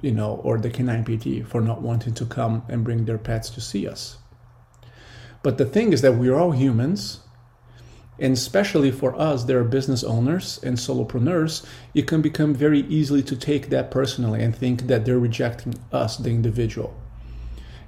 you 0.02 0.12
know, 0.12 0.42
or 0.44 0.58
the 0.58 0.70
canine 0.70 1.06
PT 1.06 1.48
for 1.48 1.62
not 1.62 1.82
wanting 1.82 2.14
to 2.16 2.26
come 2.26 2.64
and 2.68 2.84
bring 2.84 3.06
their 3.06 3.18
pets 3.18 3.50
to 3.52 3.62
see 3.62 3.88
us. 3.88 4.18
But 5.42 5.58
the 5.58 5.64
thing 5.64 5.94
is 5.94 6.02
that 6.02 6.18
we're 6.18 6.36
all 6.36 6.52
humans, 6.52 7.22
and 8.20 8.34
especially 8.34 8.92
for 8.92 9.18
us, 9.18 9.46
that 9.46 9.56
are 9.56 9.64
business 9.64 10.04
owners 10.04 10.60
and 10.64 10.76
solopreneurs, 10.76 11.66
it 11.94 12.08
can 12.08 12.22
become 12.22 12.54
very 12.54 12.82
easily 12.82 13.24
to 13.24 13.38
take 13.38 13.70
that 13.70 13.90
personally 13.90 14.44
and 14.44 14.54
think 14.54 14.88
that 14.88 15.06
they're 15.06 15.18
rejecting 15.18 15.76
us, 15.94 16.18
the 16.18 16.30
individual 16.30 16.94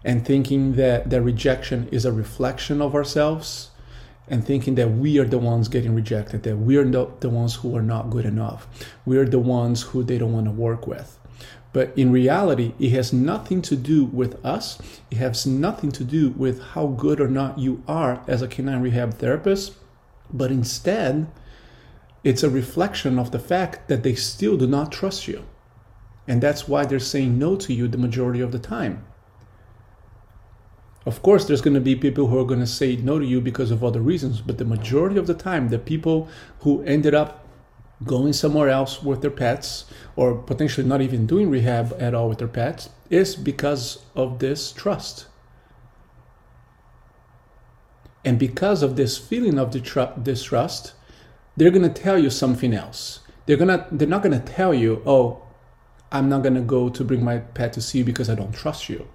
and 0.06 0.24
thinking 0.24 0.74
that 0.76 1.10
the 1.10 1.20
rejection 1.20 1.90
is 1.92 2.06
a 2.06 2.14
reflection 2.14 2.80
of 2.80 2.94
ourselves 2.94 3.72
and 4.28 4.46
thinking 4.46 4.76
that 4.76 4.92
we 4.92 5.18
are 5.18 5.26
the 5.26 5.40
ones 5.40 5.68
getting 5.68 5.96
rejected, 5.96 6.44
that 6.44 6.58
we 6.58 6.78
are 6.78 6.86
not 6.86 7.22
the 7.22 7.30
ones 7.30 7.56
who 7.56 7.76
are 7.76 7.82
not 7.82 8.12
good 8.12 8.26
enough. 8.26 8.68
We 9.04 9.18
are 9.18 9.26
the 9.26 9.40
ones 9.40 9.82
who 9.82 10.04
they 10.04 10.20
don't 10.20 10.34
want 10.34 10.46
to 10.46 10.52
work 10.52 10.86
with. 10.86 11.20
But 11.74 11.92
in 11.98 12.12
reality, 12.12 12.74
it 12.80 12.92
has 12.92 13.12
nothing 13.12 13.62
to 13.64 13.76
do 13.76 14.06
with 14.06 14.44
us. 14.46 14.80
It 15.10 15.18
has 15.18 15.46
nothing 15.46 15.92
to 15.94 16.04
do 16.04 16.30
with 16.30 16.62
how 16.62 16.88
good 16.88 17.20
or 17.20 17.28
not 17.28 17.60
you 17.60 17.84
are 17.88 18.24
as 18.28 18.42
a 18.42 18.48
canine 18.48 18.82
rehab 18.82 19.16
therapist. 19.16 19.74
But 20.32 20.52
instead, 20.52 21.28
it's 22.24 22.44
a 22.44 22.50
reflection 22.50 23.20
of 23.20 23.32
the 23.32 23.40
fact 23.40 23.88
that 23.90 24.04
they 24.04 24.16
still 24.16 24.56
do 24.56 24.68
not 24.68 24.92
trust 24.92 25.28
you. 25.28 25.44
And 26.28 26.42
that's 26.42 26.68
why 26.68 26.86
they're 26.86 27.00
saying 27.00 27.38
no 27.38 27.56
to 27.58 27.74
you 27.74 27.88
the 27.88 27.98
majority 27.98 28.42
of 28.42 28.52
the 28.52 28.60
time. 28.60 29.04
Of 31.06 31.22
course, 31.22 31.46
there's 31.46 31.62
going 31.62 31.76
to 31.76 31.82
be 31.82 31.96
people 31.96 32.28
who 32.28 32.40
are 32.40 32.46
going 32.46 32.62
to 32.62 32.68
say 32.68 32.96
no 32.96 33.20
to 33.20 33.26
you 33.26 33.40
because 33.40 33.70
of 33.70 33.84
other 33.84 34.02
reasons, 34.02 34.42
but 34.42 34.58
the 34.58 34.66
majority 34.66 35.18
of 35.18 35.28
the 35.28 35.36
time, 35.36 35.70
the 35.70 35.78
people 35.78 36.28
who 36.62 36.82
ended 36.84 37.14
up 37.14 37.48
going 38.04 38.34
somewhere 38.34 38.70
else 38.70 39.04
with 39.04 39.22
their 39.22 39.32
pets 39.32 39.86
or 40.16 40.36
potentially 40.36 40.86
not 40.86 41.02
even 41.02 41.28
doing 41.28 41.50
rehab 41.50 41.96
at 42.00 42.14
all 42.14 42.28
with 42.28 42.40
their 42.40 42.48
pets 42.48 42.90
is 43.10 43.36
because 43.36 44.04
of 44.16 44.40
this 44.40 44.72
trust. 44.72 45.28
And 48.26 48.40
because 48.40 48.82
of 48.82 48.96
this 48.96 49.20
feeling 49.20 49.60
of 49.60 49.70
distrust, 49.70 50.94
they're 51.56 51.70
going 51.70 51.94
to 51.94 52.02
tell 52.02 52.18
you 52.18 52.32
something 52.32 52.74
else. 52.74 53.20
They're 53.46 53.58
going 53.58 53.68
to 53.68 53.86
they're 53.92 54.08
not 54.08 54.24
going 54.24 54.40
to 54.40 54.46
tell 54.46 54.74
you, 54.74 55.04
"Oh, 55.06 55.44
I'm 56.12 56.28
not 56.28 56.42
going 56.42 56.56
to 56.56 56.62
go 56.62 56.90
to 56.90 57.04
bring 57.04 57.24
my 57.24 57.38
pet 57.38 57.74
to 57.74 57.82
see 57.82 58.00
you 58.00 58.04
because 58.04 58.28
I 58.28 58.34
don't 58.34 58.52
trust 58.52 58.90
you." 58.90 59.08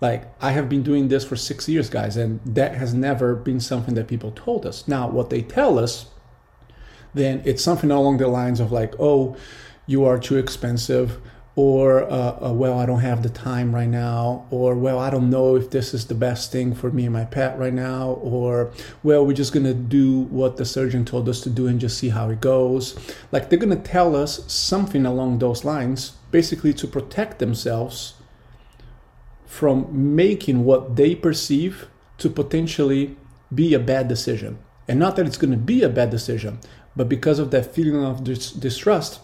Like, 0.00 0.24
I 0.42 0.52
have 0.52 0.68
been 0.68 0.82
doing 0.82 1.08
this 1.08 1.24
for 1.24 1.36
six 1.36 1.68
years, 1.68 1.88
guys, 1.88 2.16
and 2.16 2.40
that 2.44 2.74
has 2.74 2.92
never 2.92 3.34
been 3.34 3.60
something 3.60 3.94
that 3.94 4.08
people 4.08 4.30
told 4.30 4.66
us. 4.66 4.86
Now, 4.86 5.08
what 5.08 5.30
they 5.30 5.40
tell 5.40 5.78
us, 5.78 6.06
then 7.14 7.40
it's 7.46 7.62
something 7.62 7.90
along 7.90 8.18
the 8.18 8.28
lines 8.28 8.60
of, 8.60 8.70
like, 8.70 8.94
oh, 8.98 9.36
you 9.86 10.04
are 10.04 10.18
too 10.18 10.36
expensive, 10.36 11.18
or, 11.54 12.02
uh, 12.12 12.48
uh, 12.48 12.52
well, 12.52 12.78
I 12.78 12.84
don't 12.84 13.00
have 13.00 13.22
the 13.22 13.30
time 13.30 13.74
right 13.74 13.88
now, 13.88 14.44
or, 14.50 14.74
well, 14.74 14.98
I 14.98 15.08
don't 15.08 15.30
know 15.30 15.56
if 15.56 15.70
this 15.70 15.94
is 15.94 16.06
the 16.06 16.14
best 16.14 16.52
thing 16.52 16.74
for 16.74 16.90
me 16.90 17.04
and 17.04 17.14
my 17.14 17.24
pet 17.24 17.58
right 17.58 17.72
now, 17.72 18.10
or, 18.20 18.72
well, 19.02 19.24
we're 19.24 19.32
just 19.32 19.54
gonna 19.54 19.72
do 19.72 20.20
what 20.24 20.58
the 20.58 20.66
surgeon 20.66 21.06
told 21.06 21.26
us 21.26 21.40
to 21.40 21.48
do 21.48 21.68
and 21.68 21.80
just 21.80 21.96
see 21.96 22.10
how 22.10 22.28
it 22.28 22.42
goes. 22.42 22.94
Like, 23.32 23.48
they're 23.48 23.58
gonna 23.58 23.76
tell 23.76 24.14
us 24.14 24.44
something 24.52 25.06
along 25.06 25.38
those 25.38 25.64
lines, 25.64 26.12
basically 26.30 26.74
to 26.74 26.86
protect 26.86 27.38
themselves 27.38 28.12
from 29.56 30.14
making 30.14 30.64
what 30.64 30.96
they 30.96 31.14
perceive 31.14 31.88
to 32.18 32.28
potentially 32.28 33.16
be 33.54 33.72
a 33.72 33.78
bad 33.78 34.06
decision. 34.06 34.58
And 34.86 34.98
not 34.98 35.16
that 35.16 35.26
it's 35.26 35.38
going 35.38 35.50
to 35.50 35.56
be 35.56 35.82
a 35.82 35.88
bad 35.88 36.10
decision, 36.10 36.60
but 36.94 37.08
because 37.08 37.38
of 37.38 37.50
that 37.50 37.74
feeling 37.74 38.04
of 38.04 38.22
dis- 38.22 38.52
distrust, 38.52 39.20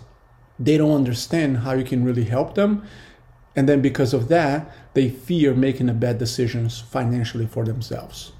they 0.58 0.78
don't 0.78 0.94
understand 0.94 1.58
how 1.58 1.72
you 1.74 1.84
can 1.84 2.02
really 2.02 2.24
help 2.24 2.54
them. 2.54 2.82
And 3.54 3.68
then 3.68 3.82
because 3.82 4.14
of 4.14 4.28
that, 4.28 4.70
they 4.94 5.10
fear 5.10 5.54
making 5.54 5.90
a 5.90 5.94
bad 5.94 6.16
decisions 6.18 6.80
financially 6.80 7.46
for 7.46 7.64
themselves. 7.64 8.32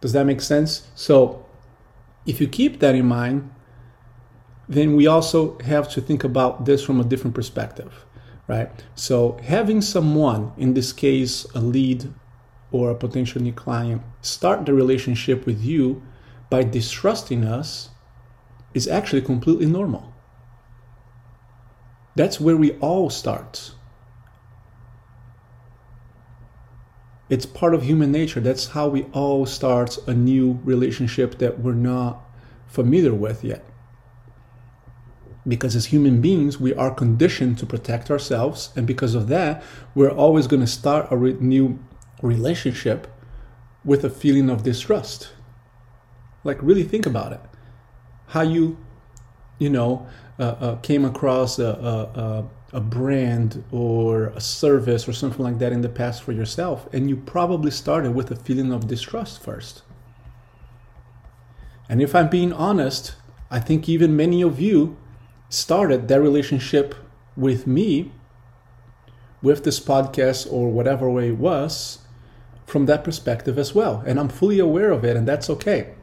Does 0.00 0.12
that 0.12 0.26
make 0.26 0.40
sense? 0.40 0.88
So 0.96 1.46
if 2.26 2.40
you 2.40 2.48
keep 2.48 2.80
that 2.80 2.96
in 2.96 3.06
mind, 3.06 3.50
then 4.68 4.96
we 4.96 5.06
also 5.06 5.58
have 5.60 5.88
to 5.90 6.00
think 6.00 6.24
about 6.24 6.64
this 6.64 6.82
from 6.82 7.00
a 7.00 7.04
different 7.04 7.34
perspective, 7.34 7.92
right? 8.50 8.68
So 8.96 9.38
having 9.44 9.80
someone, 9.80 10.52
in 10.58 10.74
this 10.74 10.92
case, 10.92 11.44
a 11.54 11.60
lead 11.60 12.12
or 12.72 12.90
a 12.90 12.96
potential 12.96 13.40
new 13.40 13.52
client, 13.52 14.02
start 14.22 14.66
the 14.66 14.74
relationship 14.74 15.46
with 15.46 15.62
you 15.62 16.02
by 16.50 16.64
distrusting 16.64 17.44
us 17.44 17.90
is 18.74 18.88
actually 18.88 19.22
completely 19.22 19.66
normal. 19.66 20.12
That's 22.16 22.40
where 22.40 22.56
we 22.56 22.72
all 22.78 23.08
start. 23.08 23.70
It's 27.28 27.46
part 27.46 27.72
of 27.72 27.84
human 27.84 28.10
nature. 28.10 28.40
That's 28.40 28.66
how 28.66 28.88
we 28.88 29.04
all 29.12 29.46
start 29.46 29.96
a 30.08 30.12
new 30.12 30.58
relationship 30.64 31.38
that 31.38 31.60
we're 31.60 31.74
not 31.74 32.20
familiar 32.66 33.14
with 33.14 33.44
yet. 33.44 33.64
Because 35.46 35.74
as 35.74 35.86
human 35.86 36.20
beings, 36.20 36.60
we 36.60 36.74
are 36.74 36.94
conditioned 36.94 37.58
to 37.58 37.66
protect 37.66 38.10
ourselves. 38.10 38.70
And 38.76 38.86
because 38.86 39.14
of 39.14 39.28
that, 39.28 39.62
we're 39.94 40.10
always 40.10 40.46
going 40.46 40.60
to 40.60 40.66
start 40.66 41.08
a 41.10 41.16
re- 41.16 41.36
new 41.40 41.78
relationship 42.22 43.06
with 43.84 44.04
a 44.04 44.10
feeling 44.10 44.50
of 44.50 44.62
distrust. 44.62 45.32
Like, 46.44 46.58
really 46.62 46.84
think 46.84 47.06
about 47.06 47.32
it. 47.32 47.40
How 48.28 48.42
you, 48.42 48.76
you 49.58 49.70
know, 49.70 50.06
uh, 50.38 50.42
uh, 50.42 50.76
came 50.76 51.04
across 51.04 51.58
a, 51.58 51.66
a, 51.66 52.48
a 52.72 52.80
brand 52.80 53.64
or 53.70 54.26
a 54.28 54.40
service 54.40 55.08
or 55.08 55.12
something 55.12 55.42
like 55.42 55.58
that 55.58 55.72
in 55.72 55.80
the 55.80 55.88
past 55.88 56.22
for 56.22 56.32
yourself, 56.32 56.88
and 56.92 57.08
you 57.08 57.16
probably 57.16 57.70
started 57.70 58.14
with 58.14 58.30
a 58.30 58.36
feeling 58.36 58.72
of 58.72 58.86
distrust 58.86 59.42
first. 59.42 59.82
And 61.88 62.00
if 62.00 62.14
I'm 62.14 62.28
being 62.28 62.52
honest, 62.52 63.16
I 63.50 63.58
think 63.58 63.88
even 63.88 64.16
many 64.16 64.42
of 64.42 64.60
you 64.60 64.96
started 65.50 66.08
that 66.08 66.22
relationship 66.22 66.94
with 67.36 67.66
me, 67.66 68.12
with 69.42 69.64
this 69.64 69.78
podcast 69.78 70.50
or 70.50 70.70
whatever 70.70 71.10
way 71.10 71.28
it 71.28 71.38
was, 71.38 71.98
from 72.66 72.86
that 72.86 73.04
perspective 73.04 73.58
as 73.58 73.74
well. 73.74 74.02
And 74.06 74.18
I'm 74.18 74.28
fully 74.28 74.58
aware 74.58 74.90
of 74.92 75.04
it, 75.04 75.16
and 75.16 75.28
that's 75.28 75.50
okay. 75.50 75.94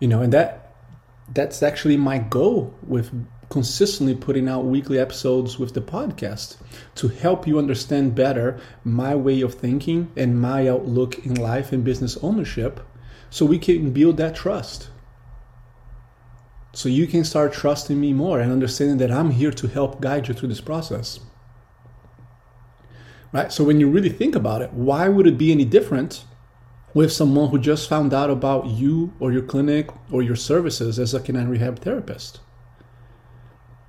You 0.00 0.08
know, 0.08 0.22
and 0.22 0.32
that 0.32 0.74
that's 1.32 1.62
actually 1.62 1.98
my 1.98 2.18
goal 2.18 2.74
with 2.82 3.12
consistently 3.50 4.14
putting 4.14 4.48
out 4.48 4.64
weekly 4.64 4.98
episodes 4.98 5.58
with 5.58 5.74
the 5.74 5.80
podcast 5.80 6.56
to 6.94 7.08
help 7.08 7.46
you 7.46 7.58
understand 7.58 8.14
better 8.14 8.58
my 8.84 9.14
way 9.14 9.40
of 9.40 9.54
thinking 9.54 10.10
and 10.16 10.40
my 10.40 10.68
outlook 10.68 11.24
in 11.26 11.34
life 11.34 11.72
and 11.72 11.84
business 11.84 12.16
ownership 12.22 12.80
so 13.30 13.44
we 13.44 13.58
can 13.58 13.90
build 13.92 14.16
that 14.16 14.34
trust. 14.34 14.88
So 16.72 16.88
you 16.88 17.06
can 17.06 17.24
start 17.24 17.52
trusting 17.52 18.00
me 18.00 18.12
more 18.12 18.40
and 18.40 18.52
understanding 18.52 18.98
that 18.98 19.10
I'm 19.10 19.30
here 19.30 19.50
to 19.52 19.66
help 19.66 20.00
guide 20.00 20.28
you 20.28 20.34
through 20.34 20.50
this 20.50 20.60
process. 20.60 21.20
Right? 23.32 23.52
So 23.52 23.64
when 23.64 23.80
you 23.80 23.90
really 23.90 24.10
think 24.10 24.34
about 24.34 24.62
it, 24.62 24.72
why 24.72 25.08
would 25.08 25.26
it 25.26 25.38
be 25.38 25.52
any 25.52 25.64
different 25.64 26.24
with 26.94 27.12
someone 27.12 27.50
who 27.50 27.58
just 27.58 27.88
found 27.88 28.14
out 28.14 28.30
about 28.30 28.66
you 28.66 29.12
or 29.20 29.32
your 29.32 29.42
clinic 29.42 29.90
or 30.10 30.22
your 30.22 30.36
services 30.36 30.98
as 30.98 31.14
a 31.14 31.20
canine 31.20 31.48
rehab 31.48 31.80
therapist? 31.80 32.40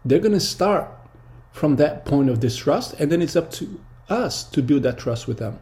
They're 0.03 0.19
going 0.19 0.33
to 0.33 0.39
start 0.39 0.89
from 1.51 1.75
that 1.77 2.05
point 2.05 2.29
of 2.29 2.39
distrust, 2.39 2.93
and 2.99 3.11
then 3.11 3.21
it's 3.21 3.35
up 3.35 3.51
to 3.51 3.81
us 4.07 4.43
to 4.43 4.61
build 4.61 4.83
that 4.83 4.97
trust 4.97 5.27
with 5.27 5.39
them. 5.39 5.59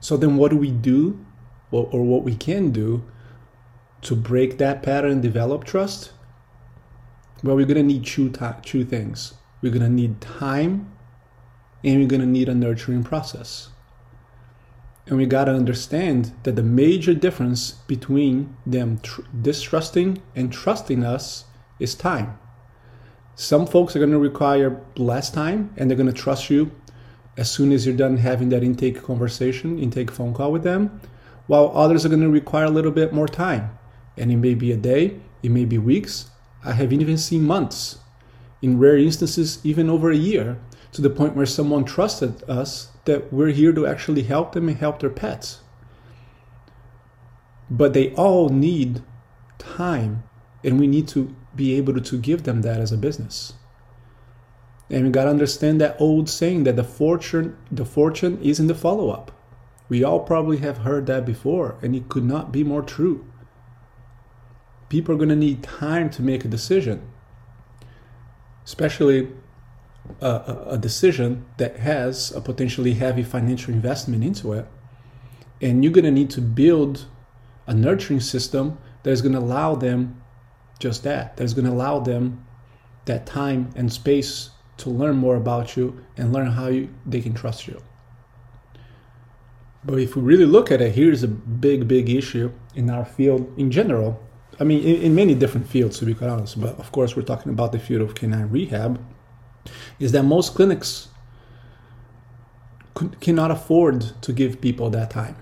So 0.00 0.16
then, 0.16 0.36
what 0.36 0.50
do 0.50 0.56
we 0.56 0.70
do, 0.70 1.24
or, 1.70 1.88
or 1.92 2.04
what 2.04 2.22
we 2.22 2.34
can 2.34 2.70
do 2.70 3.04
to 4.02 4.16
break 4.16 4.58
that 4.58 4.82
pattern 4.82 5.12
and 5.12 5.22
develop 5.22 5.64
trust? 5.64 6.12
Well, 7.42 7.56
we're 7.56 7.66
going 7.66 7.76
to 7.76 7.82
need 7.82 8.04
two, 8.04 8.32
two 8.62 8.84
things. 8.84 9.34
We're 9.60 9.72
going 9.72 9.82
to 9.82 9.90
need 9.90 10.20
time, 10.20 10.92
and 11.84 12.00
we're 12.00 12.08
going 12.08 12.20
to 12.20 12.26
need 12.26 12.48
a 12.48 12.54
nurturing 12.54 13.04
process. 13.04 13.70
And 15.06 15.16
we 15.16 15.26
got 15.26 15.44
to 15.44 15.52
understand 15.52 16.32
that 16.42 16.56
the 16.56 16.62
major 16.62 17.14
difference 17.14 17.72
between 17.86 18.56
them 18.66 18.98
tr- 19.02 19.22
distrusting 19.40 20.20
and 20.34 20.52
trusting 20.52 21.04
us 21.04 21.44
is 21.78 21.94
time. 21.94 22.38
Some 23.36 23.66
folks 23.66 23.94
are 23.94 24.00
going 24.00 24.10
to 24.10 24.18
require 24.18 24.80
less 24.96 25.30
time 25.30 25.72
and 25.76 25.88
they're 25.88 25.96
going 25.96 26.12
to 26.12 26.12
trust 26.12 26.50
you 26.50 26.72
as 27.36 27.50
soon 27.50 27.70
as 27.70 27.86
you're 27.86 27.94
done 27.94 28.16
having 28.16 28.48
that 28.48 28.64
intake 28.64 29.02
conversation, 29.02 29.78
intake 29.78 30.10
phone 30.10 30.32
call 30.32 30.50
with 30.50 30.64
them, 30.64 31.00
while 31.46 31.70
others 31.74 32.04
are 32.04 32.08
going 32.08 32.22
to 32.22 32.30
require 32.30 32.64
a 32.64 32.70
little 32.70 32.90
bit 32.90 33.12
more 33.12 33.28
time. 33.28 33.78
And 34.16 34.32
it 34.32 34.36
may 34.36 34.54
be 34.54 34.72
a 34.72 34.76
day, 34.76 35.20
it 35.42 35.50
may 35.50 35.64
be 35.64 35.78
weeks. 35.78 36.30
I 36.64 36.72
have 36.72 36.92
even 36.92 37.18
seen 37.18 37.44
months, 37.44 37.98
in 38.62 38.78
rare 38.78 38.96
instances, 38.96 39.60
even 39.62 39.90
over 39.90 40.10
a 40.10 40.16
year, 40.16 40.58
to 40.92 41.02
the 41.02 41.10
point 41.10 41.36
where 41.36 41.46
someone 41.46 41.84
trusted 41.84 42.42
us 42.48 42.90
that 43.04 43.32
we're 43.32 43.48
here 43.48 43.72
to 43.72 43.86
actually 43.86 44.22
help 44.22 44.52
them 44.52 44.68
and 44.68 44.78
help 44.78 44.98
their 44.98 45.10
pets. 45.10 45.60
But 47.70 47.92
they 47.92 48.12
all 48.14 48.48
need 48.48 49.02
time, 49.58 50.22
and 50.64 50.80
we 50.80 50.86
need 50.86 51.08
to 51.08 51.34
be 51.54 51.74
able 51.74 52.00
to 52.00 52.18
give 52.18 52.44
them 52.44 52.62
that 52.62 52.80
as 52.80 52.92
a 52.92 52.96
business. 52.96 53.54
And 54.88 55.04
we 55.04 55.10
gotta 55.10 55.30
understand 55.30 55.80
that 55.80 56.00
old 56.00 56.28
saying 56.28 56.64
that 56.64 56.76
the 56.76 56.84
fortune 56.84 57.56
the 57.70 57.84
fortune 57.84 58.40
is 58.40 58.60
in 58.60 58.68
the 58.68 58.74
follow-up. 58.74 59.32
We 59.88 60.04
all 60.04 60.20
probably 60.20 60.58
have 60.58 60.78
heard 60.78 61.06
that 61.06 61.26
before, 61.26 61.76
and 61.82 61.94
it 61.94 62.08
could 62.08 62.24
not 62.24 62.52
be 62.52 62.64
more 62.64 62.82
true. 62.82 63.24
People 64.88 65.14
are 65.14 65.18
gonna 65.18 65.36
need 65.36 65.62
time 65.62 66.10
to 66.10 66.22
make 66.22 66.44
a 66.44 66.48
decision, 66.48 67.02
especially 68.64 69.32
a, 70.20 70.56
a 70.70 70.78
decision 70.78 71.44
that 71.56 71.76
has 71.78 72.30
a 72.32 72.40
potentially 72.40 72.94
heavy 72.94 73.22
financial 73.22 73.72
investment 73.72 74.22
into 74.22 74.52
it. 74.52 74.66
And 75.60 75.82
you're 75.82 75.92
gonna 75.92 76.10
need 76.10 76.30
to 76.30 76.40
build 76.40 77.06
a 77.66 77.74
nurturing 77.74 78.20
system 78.20 78.78
that 79.02 79.10
is 79.10 79.22
gonna 79.22 79.40
allow 79.40 79.74
them 79.74 80.22
just 80.78 81.02
that. 81.04 81.36
That's 81.36 81.52
going 81.52 81.64
to 81.64 81.72
allow 81.72 82.00
them 82.00 82.44
that 83.06 83.26
time 83.26 83.70
and 83.76 83.92
space 83.92 84.50
to 84.78 84.90
learn 84.90 85.16
more 85.16 85.36
about 85.36 85.76
you 85.76 86.04
and 86.16 86.32
learn 86.32 86.48
how 86.48 86.68
you, 86.68 86.92
they 87.06 87.20
can 87.20 87.34
trust 87.34 87.66
you. 87.66 87.80
But 89.84 90.00
if 90.00 90.16
we 90.16 90.22
really 90.22 90.44
look 90.44 90.70
at 90.70 90.80
it, 90.80 90.94
here's 90.94 91.22
a 91.22 91.28
big, 91.28 91.86
big 91.86 92.10
issue 92.10 92.52
in 92.74 92.90
our 92.90 93.04
field 93.04 93.52
in 93.56 93.70
general. 93.70 94.20
I 94.58 94.64
mean, 94.64 94.82
in, 94.82 95.02
in 95.02 95.14
many 95.14 95.34
different 95.34 95.68
fields, 95.68 95.98
to 95.98 96.06
be 96.06 96.14
quite 96.14 96.30
honest, 96.30 96.60
but 96.60 96.78
of 96.78 96.90
course, 96.92 97.16
we're 97.16 97.22
talking 97.22 97.52
about 97.52 97.72
the 97.72 97.78
field 97.78 98.02
of 98.02 98.14
canine 98.14 98.50
rehab, 98.50 99.04
is 99.98 100.12
that 100.12 100.22
most 100.22 100.54
clinics 100.54 101.08
cannot 103.20 103.50
afford 103.50 104.22
to 104.22 104.32
give 104.32 104.60
people 104.60 104.88
that 104.90 105.10
time. 105.10 105.36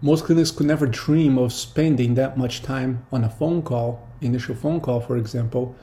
Most 0.00 0.24
clinics 0.24 0.50
could 0.50 0.66
never 0.66 0.86
dream 0.86 1.38
of 1.38 1.52
spending 1.52 2.14
that 2.14 2.36
much 2.36 2.62
time 2.62 3.04
on 3.10 3.24
a 3.24 3.30
phone 3.30 3.62
call, 3.62 4.08
initial 4.20 4.54
phone 4.54 4.80
call, 4.80 5.00
for 5.00 5.16
example, 5.16 5.74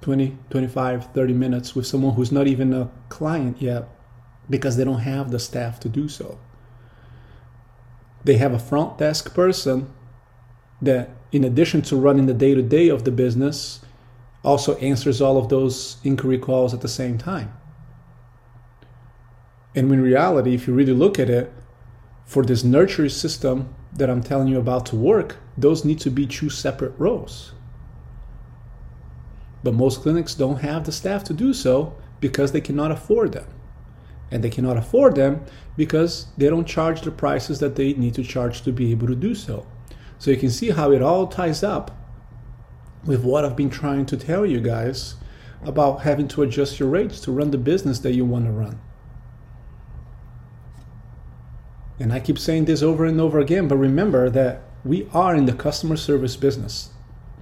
20, 0.00 0.36
25, 0.50 1.12
30 1.12 1.32
minutes 1.32 1.74
with 1.74 1.86
someone 1.86 2.14
who's 2.14 2.32
not 2.32 2.46
even 2.46 2.72
a 2.72 2.90
client 3.08 3.60
yet 3.60 3.88
because 4.48 4.76
they 4.76 4.84
don't 4.84 5.00
have 5.00 5.30
the 5.30 5.38
staff 5.38 5.78
to 5.80 5.88
do 5.88 6.08
so. 6.08 6.38
They 8.24 8.36
have 8.38 8.52
a 8.52 8.58
front 8.58 8.98
desk 8.98 9.34
person 9.34 9.92
that, 10.82 11.10
in 11.32 11.44
addition 11.44 11.82
to 11.82 11.96
running 11.96 12.26
the 12.26 12.34
day 12.34 12.54
to 12.54 12.62
day 12.62 12.88
of 12.88 13.04
the 13.04 13.10
business, 13.10 13.80
also 14.44 14.76
answers 14.76 15.20
all 15.20 15.36
of 15.36 15.48
those 15.48 15.98
inquiry 16.04 16.38
calls 16.38 16.72
at 16.72 16.80
the 16.80 16.88
same 16.88 17.18
time. 17.18 17.52
And 19.74 19.92
in 19.92 20.00
reality, 20.00 20.54
if 20.54 20.66
you 20.66 20.74
really 20.74 20.92
look 20.92 21.18
at 21.18 21.28
it, 21.28 21.52
for 22.24 22.44
this 22.44 22.62
nurture 22.62 23.08
system 23.08 23.74
that 23.92 24.10
I'm 24.10 24.22
telling 24.22 24.48
you 24.48 24.58
about 24.58 24.84
to 24.86 24.96
work, 24.96 25.36
those 25.56 25.84
need 25.84 25.98
to 26.00 26.10
be 26.10 26.26
two 26.26 26.50
separate 26.50 26.92
roles. 26.98 27.52
But 29.64 29.74
most 29.74 30.02
clinics 30.02 30.34
don't 30.34 30.58
have 30.58 30.84
the 30.84 30.92
staff 30.92 31.24
to 31.24 31.32
do 31.32 31.54
so 31.54 31.96
because 32.20 32.52
they 32.52 32.60
cannot 32.60 32.92
afford 32.92 33.32
them. 33.32 33.46
And 34.30 34.44
they 34.44 34.50
cannot 34.50 34.76
afford 34.76 35.14
them 35.14 35.44
because 35.76 36.26
they 36.36 36.50
don't 36.50 36.66
charge 36.66 37.00
the 37.00 37.10
prices 37.10 37.60
that 37.60 37.76
they 37.76 37.94
need 37.94 38.14
to 38.14 38.22
charge 38.22 38.60
to 38.62 38.72
be 38.72 38.90
able 38.90 39.06
to 39.06 39.14
do 39.14 39.34
so. 39.34 39.66
So 40.18 40.30
you 40.30 40.36
can 40.36 40.50
see 40.50 40.70
how 40.70 40.90
it 40.90 41.02
all 41.02 41.26
ties 41.26 41.62
up 41.62 41.96
with 43.04 43.24
what 43.24 43.44
I've 43.44 43.56
been 43.56 43.70
trying 43.70 44.06
to 44.06 44.16
tell 44.16 44.44
you 44.44 44.60
guys 44.60 45.14
about 45.62 46.02
having 46.02 46.28
to 46.28 46.42
adjust 46.42 46.78
your 46.78 46.88
rates 46.88 47.20
to 47.20 47.32
run 47.32 47.50
the 47.50 47.58
business 47.58 48.00
that 48.00 48.12
you 48.12 48.24
want 48.24 48.44
to 48.46 48.50
run. 48.50 48.80
And 52.00 52.12
I 52.12 52.20
keep 52.20 52.38
saying 52.38 52.66
this 52.66 52.82
over 52.82 53.04
and 53.04 53.20
over 53.20 53.38
again, 53.38 53.66
but 53.66 53.76
remember 53.76 54.30
that 54.30 54.62
we 54.84 55.08
are 55.12 55.34
in 55.34 55.46
the 55.46 55.52
customer 55.52 55.96
service 55.96 56.36
business 56.36 56.90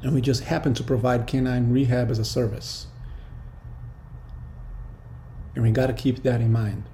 and 0.02 0.14
we 0.14 0.20
just 0.20 0.44
happen 0.44 0.74
to 0.74 0.82
provide 0.82 1.26
canine 1.26 1.70
rehab 1.70 2.10
as 2.10 2.18
a 2.18 2.24
service. 2.24 2.86
And 5.54 5.64
we 5.64 5.70
got 5.70 5.86
to 5.86 5.92
keep 5.92 6.22
that 6.22 6.40
in 6.40 6.52
mind. 6.52 6.84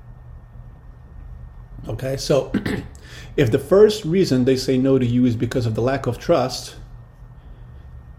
Okay, 1.89 2.17
so 2.17 2.53
if 3.37 3.51
the 3.51 3.59
first 3.59 4.05
reason 4.05 4.45
they 4.45 4.57
say 4.57 4.79
no 4.79 4.99
to 4.99 5.07
you 5.07 5.25
is 5.25 5.37
because 5.37 5.67
of 5.67 5.75
the 5.75 5.83
lack 5.83 6.07
of 6.07 6.19
trust, 6.19 6.77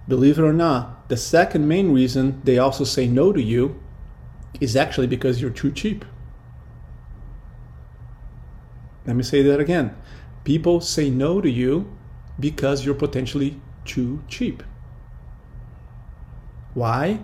believe 0.08 0.40
it 0.40 0.44
or 0.44 0.54
not, 0.54 1.08
the 1.10 1.18
second 1.18 1.68
main 1.68 1.94
reason 1.94 2.42
they 2.44 2.58
also 2.58 2.84
say 2.84 3.08
no 3.08 3.32
to 3.32 3.42
you 3.42 3.82
is 4.60 4.76
actually 4.76 5.08
because 5.08 5.42
you're 5.42 5.50
too 5.50 5.72
cheap. 5.72 6.06
Let 9.06 9.16
me 9.16 9.24
say 9.24 9.42
that 9.44 9.60
again. 9.60 9.96
People 10.44 10.82
say 10.82 11.10
no 11.10 11.42
to 11.42 11.50
you 11.50 11.96
because 12.40 12.86
you're 12.86 12.96
potentially 12.96 13.60
too 13.86 14.24
cheap. 14.28 14.64
Why? 16.74 17.20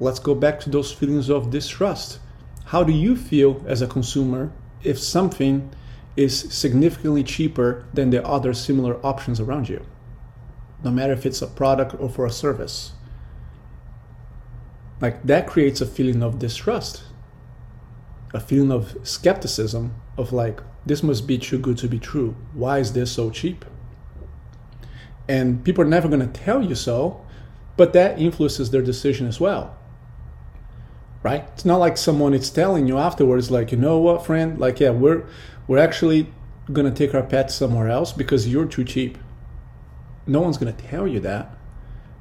Let's 0.00 0.18
go 0.18 0.34
back 0.34 0.60
to 0.60 0.70
those 0.70 0.92
feelings 0.92 1.30
of 1.30 1.50
distrust. 1.50 2.18
How 2.66 2.82
do 2.82 2.92
you 2.92 3.16
feel 3.16 3.64
as 3.66 3.80
a 3.80 3.86
consumer 3.86 4.52
if 4.82 4.98
something 4.98 5.72
is 6.16 6.52
significantly 6.52 7.24
cheaper 7.24 7.86
than 7.92 8.10
the 8.10 8.24
other 8.26 8.54
similar 8.54 9.04
options 9.04 9.40
around 9.40 9.68
you? 9.68 9.84
No 10.82 10.90
matter 10.90 11.12
if 11.12 11.26
it's 11.26 11.42
a 11.42 11.46
product 11.46 11.94
or 11.98 12.08
for 12.08 12.26
a 12.26 12.30
service. 12.30 12.92
Like 15.00 15.22
that 15.24 15.46
creates 15.46 15.80
a 15.80 15.86
feeling 15.86 16.22
of 16.22 16.38
distrust, 16.38 17.02
a 18.32 18.40
feeling 18.40 18.70
of 18.70 18.96
skepticism, 19.02 19.94
of 20.16 20.32
like, 20.32 20.60
this 20.86 21.02
must 21.02 21.26
be 21.26 21.38
too 21.38 21.58
good 21.58 21.78
to 21.78 21.88
be 21.88 21.98
true. 21.98 22.36
Why 22.52 22.78
is 22.78 22.92
this 22.92 23.10
so 23.10 23.30
cheap? 23.30 23.64
And 25.28 25.64
people 25.64 25.82
are 25.82 25.88
never 25.88 26.08
going 26.08 26.20
to 26.20 26.40
tell 26.40 26.62
you 26.62 26.74
so, 26.74 27.24
but 27.76 27.92
that 27.94 28.20
influences 28.20 28.70
their 28.70 28.82
decision 28.82 29.26
as 29.26 29.40
well 29.40 29.76
right? 31.24 31.48
It's 31.54 31.64
not 31.64 31.78
like 31.78 31.96
someone 31.96 32.34
is 32.34 32.50
telling 32.50 32.86
you 32.86 32.98
afterwards, 32.98 33.50
like, 33.50 33.72
you 33.72 33.78
know 33.78 33.98
what, 33.98 34.24
friend, 34.24 34.60
like, 34.60 34.78
yeah, 34.78 34.90
we're 34.90 35.24
we're 35.66 35.78
actually 35.78 36.32
gonna 36.72 36.90
take 36.90 37.14
our 37.14 37.22
pet 37.22 37.50
somewhere 37.50 37.88
else 37.88 38.12
because 38.12 38.48
you're 38.48 38.66
too 38.66 38.84
cheap. 38.84 39.18
No 40.26 40.40
one's 40.40 40.58
gonna 40.58 40.72
tell 40.72 41.06
you 41.06 41.20
that 41.20 41.56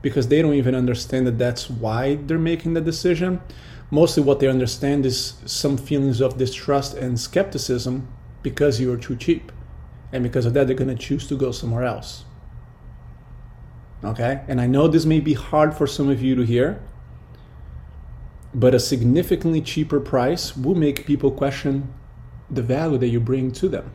because 0.01 0.27
they 0.27 0.41
don't 0.41 0.53
even 0.53 0.75
understand 0.75 1.25
that 1.27 1.37
that's 1.37 1.69
why 1.69 2.15
they're 2.15 2.37
making 2.37 2.73
the 2.73 2.81
decision. 2.81 3.41
Mostly, 3.89 4.23
what 4.23 4.39
they 4.39 4.47
understand 4.47 5.05
is 5.05 5.35
some 5.45 5.77
feelings 5.77 6.19
of 6.19 6.37
distrust 6.37 6.95
and 6.95 7.19
skepticism 7.19 8.07
because 8.41 8.79
you 8.79 8.91
are 8.91 8.97
too 8.97 9.15
cheap, 9.15 9.51
and 10.11 10.23
because 10.23 10.45
of 10.45 10.53
that, 10.53 10.67
they're 10.67 10.75
gonna 10.75 10.95
choose 10.95 11.27
to 11.27 11.37
go 11.37 11.51
somewhere 11.51 11.83
else. 11.83 12.25
Okay, 14.03 14.41
and 14.47 14.59
I 14.59 14.67
know 14.67 14.87
this 14.87 15.05
may 15.05 15.19
be 15.19 15.33
hard 15.33 15.73
for 15.73 15.87
some 15.87 16.09
of 16.09 16.21
you 16.21 16.35
to 16.35 16.41
hear 16.41 16.81
but 18.53 18.75
a 18.75 18.79
significantly 18.79 19.61
cheaper 19.61 19.99
price 19.99 20.55
will 20.55 20.75
make 20.75 21.05
people 21.05 21.31
question 21.31 21.93
the 22.55 22.61
value 22.61 22.97
that 22.97 23.07
you 23.07 23.19
bring 23.19 23.51
to 23.51 23.67
them. 23.67 23.91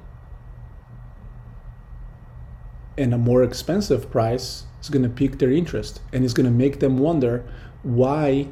And 2.96 3.14
a 3.14 3.18
more 3.18 3.42
expensive 3.42 4.10
price 4.10 4.64
is 4.80 4.88
going 4.88 5.04
to 5.04 5.08
pique 5.08 5.38
their 5.38 5.52
interest 5.52 6.00
and 6.12 6.24
it's 6.24 6.34
going 6.34 6.46
to 6.46 6.52
make 6.52 6.80
them 6.80 6.98
wonder 6.98 7.44
why 7.82 8.48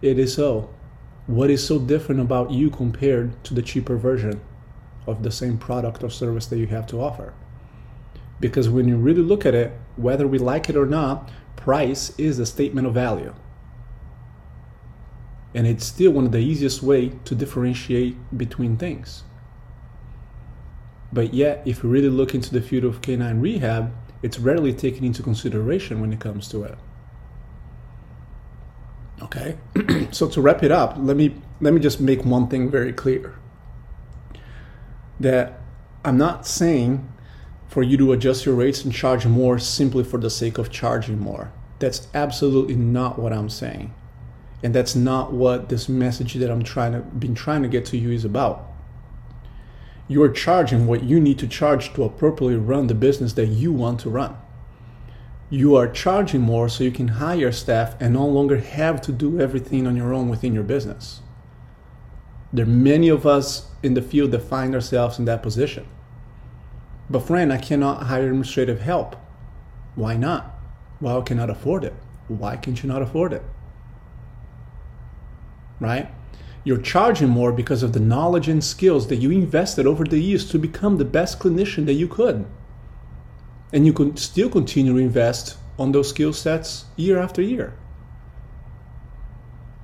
it 0.00 0.18
is 0.18 0.34
so. 0.34 0.74
What 1.26 1.50
is 1.50 1.66
so 1.66 1.78
different 1.78 2.20
about 2.22 2.50
you 2.50 2.70
compared 2.70 3.44
to 3.44 3.54
the 3.54 3.60
cheaper 3.60 3.98
version 3.98 4.40
of 5.06 5.22
the 5.22 5.30
same 5.30 5.58
product 5.58 6.02
or 6.02 6.08
service 6.10 6.46
that 6.46 6.58
you 6.58 6.66
have 6.68 6.86
to 6.86 7.02
offer? 7.02 7.34
Because 8.40 8.68
when 8.70 8.88
you 8.88 8.96
really 8.96 9.22
look 9.22 9.44
at 9.44 9.54
it, 9.54 9.72
whether 9.96 10.26
we 10.26 10.38
like 10.38 10.70
it 10.70 10.76
or 10.76 10.86
not, 10.86 11.30
price 11.56 12.16
is 12.18 12.38
a 12.38 12.46
statement 12.46 12.86
of 12.86 12.94
value 12.94 13.34
and 15.58 15.66
it's 15.66 15.84
still 15.84 16.12
one 16.12 16.24
of 16.24 16.30
the 16.30 16.38
easiest 16.38 16.84
way 16.84 17.08
to 17.24 17.34
differentiate 17.34 18.16
between 18.38 18.76
things. 18.76 19.24
But 21.12 21.34
yet, 21.34 21.64
if 21.66 21.82
you 21.82 21.88
really 21.88 22.10
look 22.10 22.32
into 22.32 22.52
the 22.52 22.60
field 22.60 22.84
of 22.84 23.02
canine 23.02 23.40
rehab, 23.40 23.92
it's 24.22 24.38
rarely 24.38 24.72
taken 24.72 25.02
into 25.02 25.20
consideration 25.20 26.00
when 26.00 26.12
it 26.12 26.20
comes 26.20 26.46
to 26.50 26.62
it. 26.62 26.78
Okay, 29.20 29.58
so 30.12 30.28
to 30.28 30.40
wrap 30.40 30.62
it 30.62 30.70
up, 30.70 30.94
let 30.96 31.16
me 31.16 31.34
let 31.60 31.74
me 31.74 31.80
just 31.80 32.00
make 32.00 32.24
one 32.24 32.46
thing 32.46 32.70
very 32.70 32.92
clear. 32.92 33.34
That 35.18 35.58
I'm 36.04 36.16
not 36.16 36.46
saying 36.46 37.12
for 37.66 37.82
you 37.82 37.96
to 37.96 38.12
adjust 38.12 38.46
your 38.46 38.54
rates 38.54 38.84
and 38.84 38.94
charge 38.94 39.26
more 39.26 39.58
simply 39.58 40.04
for 40.04 40.20
the 40.20 40.30
sake 40.30 40.56
of 40.56 40.70
charging 40.70 41.18
more. 41.18 41.50
That's 41.80 42.06
absolutely 42.14 42.76
not 42.76 43.18
what 43.18 43.32
I'm 43.32 43.48
saying 43.48 43.92
and 44.62 44.74
that's 44.74 44.94
not 44.94 45.32
what 45.32 45.68
this 45.68 45.88
message 45.88 46.34
that 46.34 46.50
i'm 46.50 46.64
trying 46.64 46.92
to 46.92 46.98
been 46.98 47.34
trying 47.34 47.62
to 47.62 47.68
get 47.68 47.86
to 47.86 47.96
you 47.96 48.10
is 48.10 48.24
about. 48.24 48.64
You 50.10 50.22
are 50.22 50.30
charging 50.30 50.86
what 50.86 51.02
you 51.02 51.20
need 51.20 51.38
to 51.40 51.46
charge 51.46 51.92
to 51.92 52.02
appropriately 52.02 52.56
run 52.56 52.86
the 52.86 52.94
business 52.94 53.34
that 53.34 53.46
you 53.46 53.72
want 53.72 54.00
to 54.00 54.10
run. 54.10 54.36
You 55.50 55.76
are 55.76 55.86
charging 55.86 56.40
more 56.40 56.68
so 56.68 56.82
you 56.82 56.90
can 56.90 57.08
hire 57.08 57.52
staff 57.52 57.94
and 58.00 58.14
no 58.14 58.26
longer 58.26 58.58
have 58.58 59.02
to 59.02 59.12
do 59.12 59.38
everything 59.38 59.86
on 59.86 59.96
your 59.96 60.14
own 60.14 60.30
within 60.30 60.54
your 60.54 60.62
business. 60.62 61.20
There 62.54 62.64
are 62.64 62.68
many 62.68 63.10
of 63.10 63.26
us 63.26 63.70
in 63.82 63.92
the 63.92 64.02
field 64.02 64.30
that 64.30 64.40
find 64.40 64.74
ourselves 64.74 65.18
in 65.18 65.26
that 65.26 65.42
position. 65.42 65.86
But 67.10 67.20
friend 67.20 67.52
i 67.52 67.58
cannot 67.58 68.04
hire 68.04 68.24
administrative 68.24 68.80
help. 68.80 69.14
Why 69.94 70.16
not? 70.16 70.54
Well 71.02 71.20
i 71.20 71.22
cannot 71.22 71.50
afford 71.50 71.84
it. 71.84 71.94
Why 72.28 72.56
can't 72.56 72.82
you 72.82 72.88
not 72.88 73.02
afford 73.02 73.34
it 73.34 73.42
right? 75.80 76.10
You're 76.64 76.78
charging 76.82 77.28
more 77.28 77.52
because 77.52 77.82
of 77.82 77.92
the 77.92 78.00
knowledge 78.00 78.48
and 78.48 78.62
skills 78.62 79.06
that 79.08 79.16
you 79.16 79.30
invested 79.30 79.86
over 79.86 80.04
the 80.04 80.18
years 80.18 80.48
to 80.50 80.58
become 80.58 80.98
the 80.98 81.04
best 81.04 81.38
clinician 81.38 81.86
that 81.86 81.94
you 81.94 82.08
could. 82.08 82.46
And 83.72 83.86
you 83.86 83.92
can 83.92 84.16
still 84.16 84.50
continue 84.50 84.92
to 84.92 84.98
invest 84.98 85.56
on 85.78 85.92
those 85.92 86.10
skill 86.10 86.32
sets 86.32 86.86
year 86.96 87.18
after 87.18 87.40
year. 87.40 87.74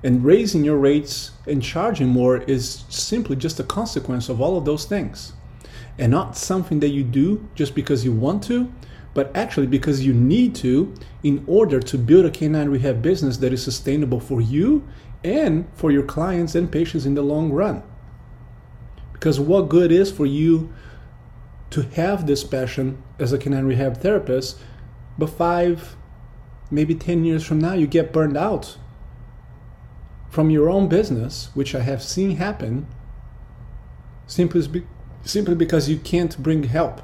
And 0.03 0.23
raising 0.23 0.63
your 0.63 0.77
rates 0.77 1.31
and 1.47 1.63
charging 1.63 2.09
more 2.09 2.37
is 2.37 2.83
simply 2.89 3.35
just 3.35 3.59
a 3.59 3.63
consequence 3.63 4.29
of 4.29 4.39
all 4.39 4.57
of 4.57 4.65
those 4.65 4.85
things. 4.85 5.33
And 5.97 6.11
not 6.11 6.37
something 6.37 6.81
that 6.81 6.89
you 6.89 7.03
do 7.03 7.47
just 7.55 7.73
because 7.73 8.05
you 8.05 8.11
want 8.11 8.43
to, 8.43 8.71
but 9.15 9.35
actually 9.35 9.65
because 9.65 10.05
you 10.05 10.13
need 10.13 10.53
to 10.55 10.93
in 11.23 11.43
order 11.47 11.79
to 11.79 11.97
build 11.97 12.25
a 12.25 12.29
canine 12.29 12.69
rehab 12.69 13.01
business 13.01 13.37
that 13.37 13.53
is 13.53 13.63
sustainable 13.63 14.19
for 14.19 14.41
you 14.41 14.87
and 15.25 15.67
for 15.73 15.91
your 15.91 16.03
clients 16.03 16.53
and 16.53 16.71
patients 16.71 17.05
in 17.05 17.15
the 17.15 17.21
long 17.21 17.51
run. 17.51 17.81
Because 19.11 19.39
what 19.39 19.69
good 19.69 19.91
is 19.91 20.11
for 20.11 20.25
you 20.25 20.71
to 21.71 21.81
have 21.81 22.27
this 22.27 22.43
passion 22.43 23.01
as 23.17 23.33
a 23.33 23.37
canine 23.37 23.65
rehab 23.65 23.97
therapist, 23.97 24.59
but 25.17 25.29
five, 25.29 25.95
maybe 26.69 26.93
10 26.93 27.25
years 27.25 27.43
from 27.43 27.59
now, 27.59 27.73
you 27.73 27.87
get 27.87 28.13
burned 28.13 28.37
out 28.37 28.77
from 30.29 30.49
your 30.49 30.69
own 30.69 30.87
business, 30.87 31.49
which 31.53 31.73
I 31.73 31.79
have 31.79 32.03
seen 32.03 32.37
happen, 32.37 32.85
simply, 34.27 34.83
simply 35.23 35.55
because 35.55 35.89
you 35.89 35.97
can't 35.97 36.37
bring 36.37 36.63
help, 36.63 37.01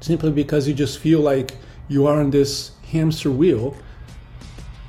simply 0.00 0.32
because 0.32 0.66
you 0.66 0.74
just 0.74 0.98
feel 0.98 1.20
like 1.20 1.56
you 1.86 2.06
are 2.06 2.18
on 2.18 2.30
this 2.30 2.72
hamster 2.90 3.30
wheel, 3.30 3.76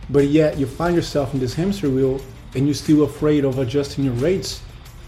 but 0.10 0.28
yet 0.28 0.58
you 0.58 0.66
find 0.66 0.96
yourself 0.96 1.34
in 1.34 1.40
this 1.40 1.54
hamster 1.56 1.90
wheel 1.90 2.22
and 2.56 2.66
you're 2.66 2.74
still 2.74 3.04
afraid 3.04 3.46
of 3.46 3.60
adjusting 3.60 4.06
your 4.06 4.14
rates 4.14 4.62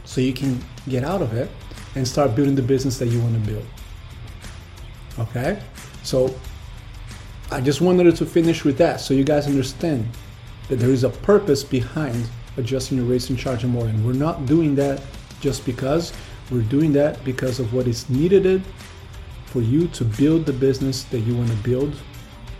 so 0.03 0.21
you 0.21 0.33
can 0.33 0.63
get 0.87 1.03
out 1.03 1.21
of 1.21 1.33
it 1.33 1.49
and 1.95 2.07
start 2.07 2.35
building 2.35 2.55
the 2.55 2.61
business 2.61 2.97
that 2.99 3.07
you 3.07 3.19
want 3.21 3.33
to 3.33 3.51
build. 3.51 3.65
Okay? 5.19 5.61
So 6.03 6.35
I 7.49 7.61
just 7.61 7.81
wanted 7.81 8.15
to 8.15 8.25
finish 8.25 8.63
with 8.63 8.77
that 8.77 8.99
so 8.99 9.13
you 9.13 9.23
guys 9.23 9.47
understand 9.47 10.07
that 10.67 10.75
there 10.75 10.89
is 10.89 11.03
a 11.03 11.09
purpose 11.09 11.63
behind 11.63 12.29
adjusting 12.57 12.97
your 12.97 13.05
rates 13.05 13.29
and 13.29 13.39
charging 13.39 13.69
more. 13.69 13.85
And 13.85 14.05
we're 14.05 14.13
not 14.13 14.45
doing 14.45 14.75
that 14.75 15.01
just 15.39 15.65
because, 15.65 16.13
we're 16.51 16.61
doing 16.61 16.91
that 16.93 17.23
because 17.23 17.59
of 17.59 17.73
what 17.73 17.87
is 17.87 18.09
needed 18.09 18.63
for 19.45 19.61
you 19.61 19.87
to 19.89 20.03
build 20.03 20.45
the 20.45 20.53
business 20.53 21.03
that 21.05 21.19
you 21.19 21.35
want 21.35 21.49
to 21.49 21.55
build 21.57 21.95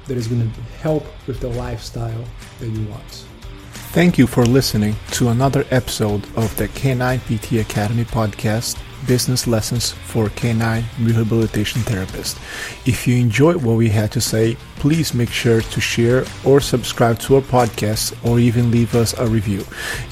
that 0.08 0.16
is 0.16 0.28
going 0.28 0.42
to 0.42 0.62
help 0.82 1.06
with 1.28 1.42
the 1.42 1.50
lifestyle 1.50 2.24
that 2.60 2.68
you 2.68 2.86
want. 2.88 3.27
Thank 3.92 4.18
you 4.18 4.28
for 4.28 4.46
listening 4.46 4.96
to 5.12 5.30
another 5.30 5.66
episode 5.72 6.24
of 6.36 6.56
the 6.58 6.68
K9PT 6.68 7.62
Academy 7.62 8.04
podcast 8.04 8.78
business 9.08 9.48
lessons 9.48 9.92
for 9.92 10.30
canine 10.30 10.84
rehabilitation 11.00 11.82
therapists. 11.82 12.38
If 12.88 13.08
you 13.08 13.16
enjoyed 13.16 13.56
what 13.56 13.78
we 13.78 13.90
had 13.90 14.12
to 14.12 14.22
say, 14.22 14.58
please 14.76 15.14
make 15.14 15.30
sure 15.30 15.62
to 15.62 15.82
share 15.82 16.26
or 16.46 16.60
subscribe 16.60 17.18
to 17.20 17.36
our 17.36 17.42
podcast 17.42 18.14
or 18.24 18.40
even 18.40 18.70
leave 18.70 18.94
us 18.94 19.18
a 19.18 19.26
review. 19.26 19.64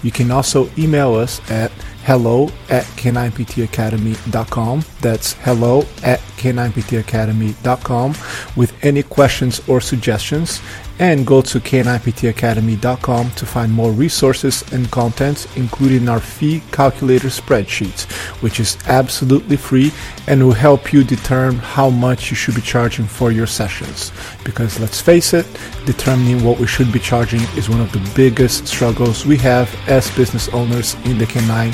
You 0.02 0.12
can 0.12 0.32
also 0.32 0.70
email 0.78 1.14
us 1.14 1.40
at 1.52 1.72
hello 2.06 2.48
at 2.70 2.84
k9ptacademy.com. 2.98 4.86
That's 5.02 5.34
hello 5.34 5.84
at 6.04 6.20
k9ptacademy.com 6.38 8.14
with 8.56 8.86
any 8.86 9.02
questions 9.02 9.68
or 9.68 9.82
suggestions 9.82 10.62
and 11.00 11.28
go 11.28 11.42
to 11.42 11.60
k9ptacademy.com 11.60 13.32
to 13.32 13.46
find 13.46 13.72
more 13.72 13.92
resources 13.92 14.64
and 14.72 14.90
content, 14.92 15.48
including 15.58 16.08
our 16.08 16.20
fee 16.20 16.64
calculator 16.72 17.28
spreadsheet, 17.28 18.10
which 18.42 18.60
is 18.60 18.78
absolutely 18.88 19.58
free 19.58 19.92
and 20.28 20.42
will 20.42 20.54
help 20.54 20.94
you 20.94 21.04
determine 21.04 21.60
how 21.60 21.90
much 21.90 22.30
you 22.30 22.36
should 22.36 22.56
be 22.56 22.62
charging 22.62 23.06
for 23.06 23.32
your 23.32 23.48
sessions. 23.48 24.12
Because 24.44 24.80
let's 24.80 25.02
face 25.02 25.34
it, 25.34 25.46
determining 25.86 26.44
what 26.44 26.60
we 26.60 26.68
should 26.68 26.92
be 26.94 27.00
charging 27.00 27.42
is 27.58 27.70
one 27.70 27.82
of 27.82 27.92
the 27.92 28.12
biggest 28.16 28.68
struggles 28.68 29.26
we 29.26 29.38
have 29.38 29.74
as 29.90 30.10
business 30.16 30.48
owners 30.50 30.96
in 31.06 31.18
the 31.18 31.26
canine 31.26 31.74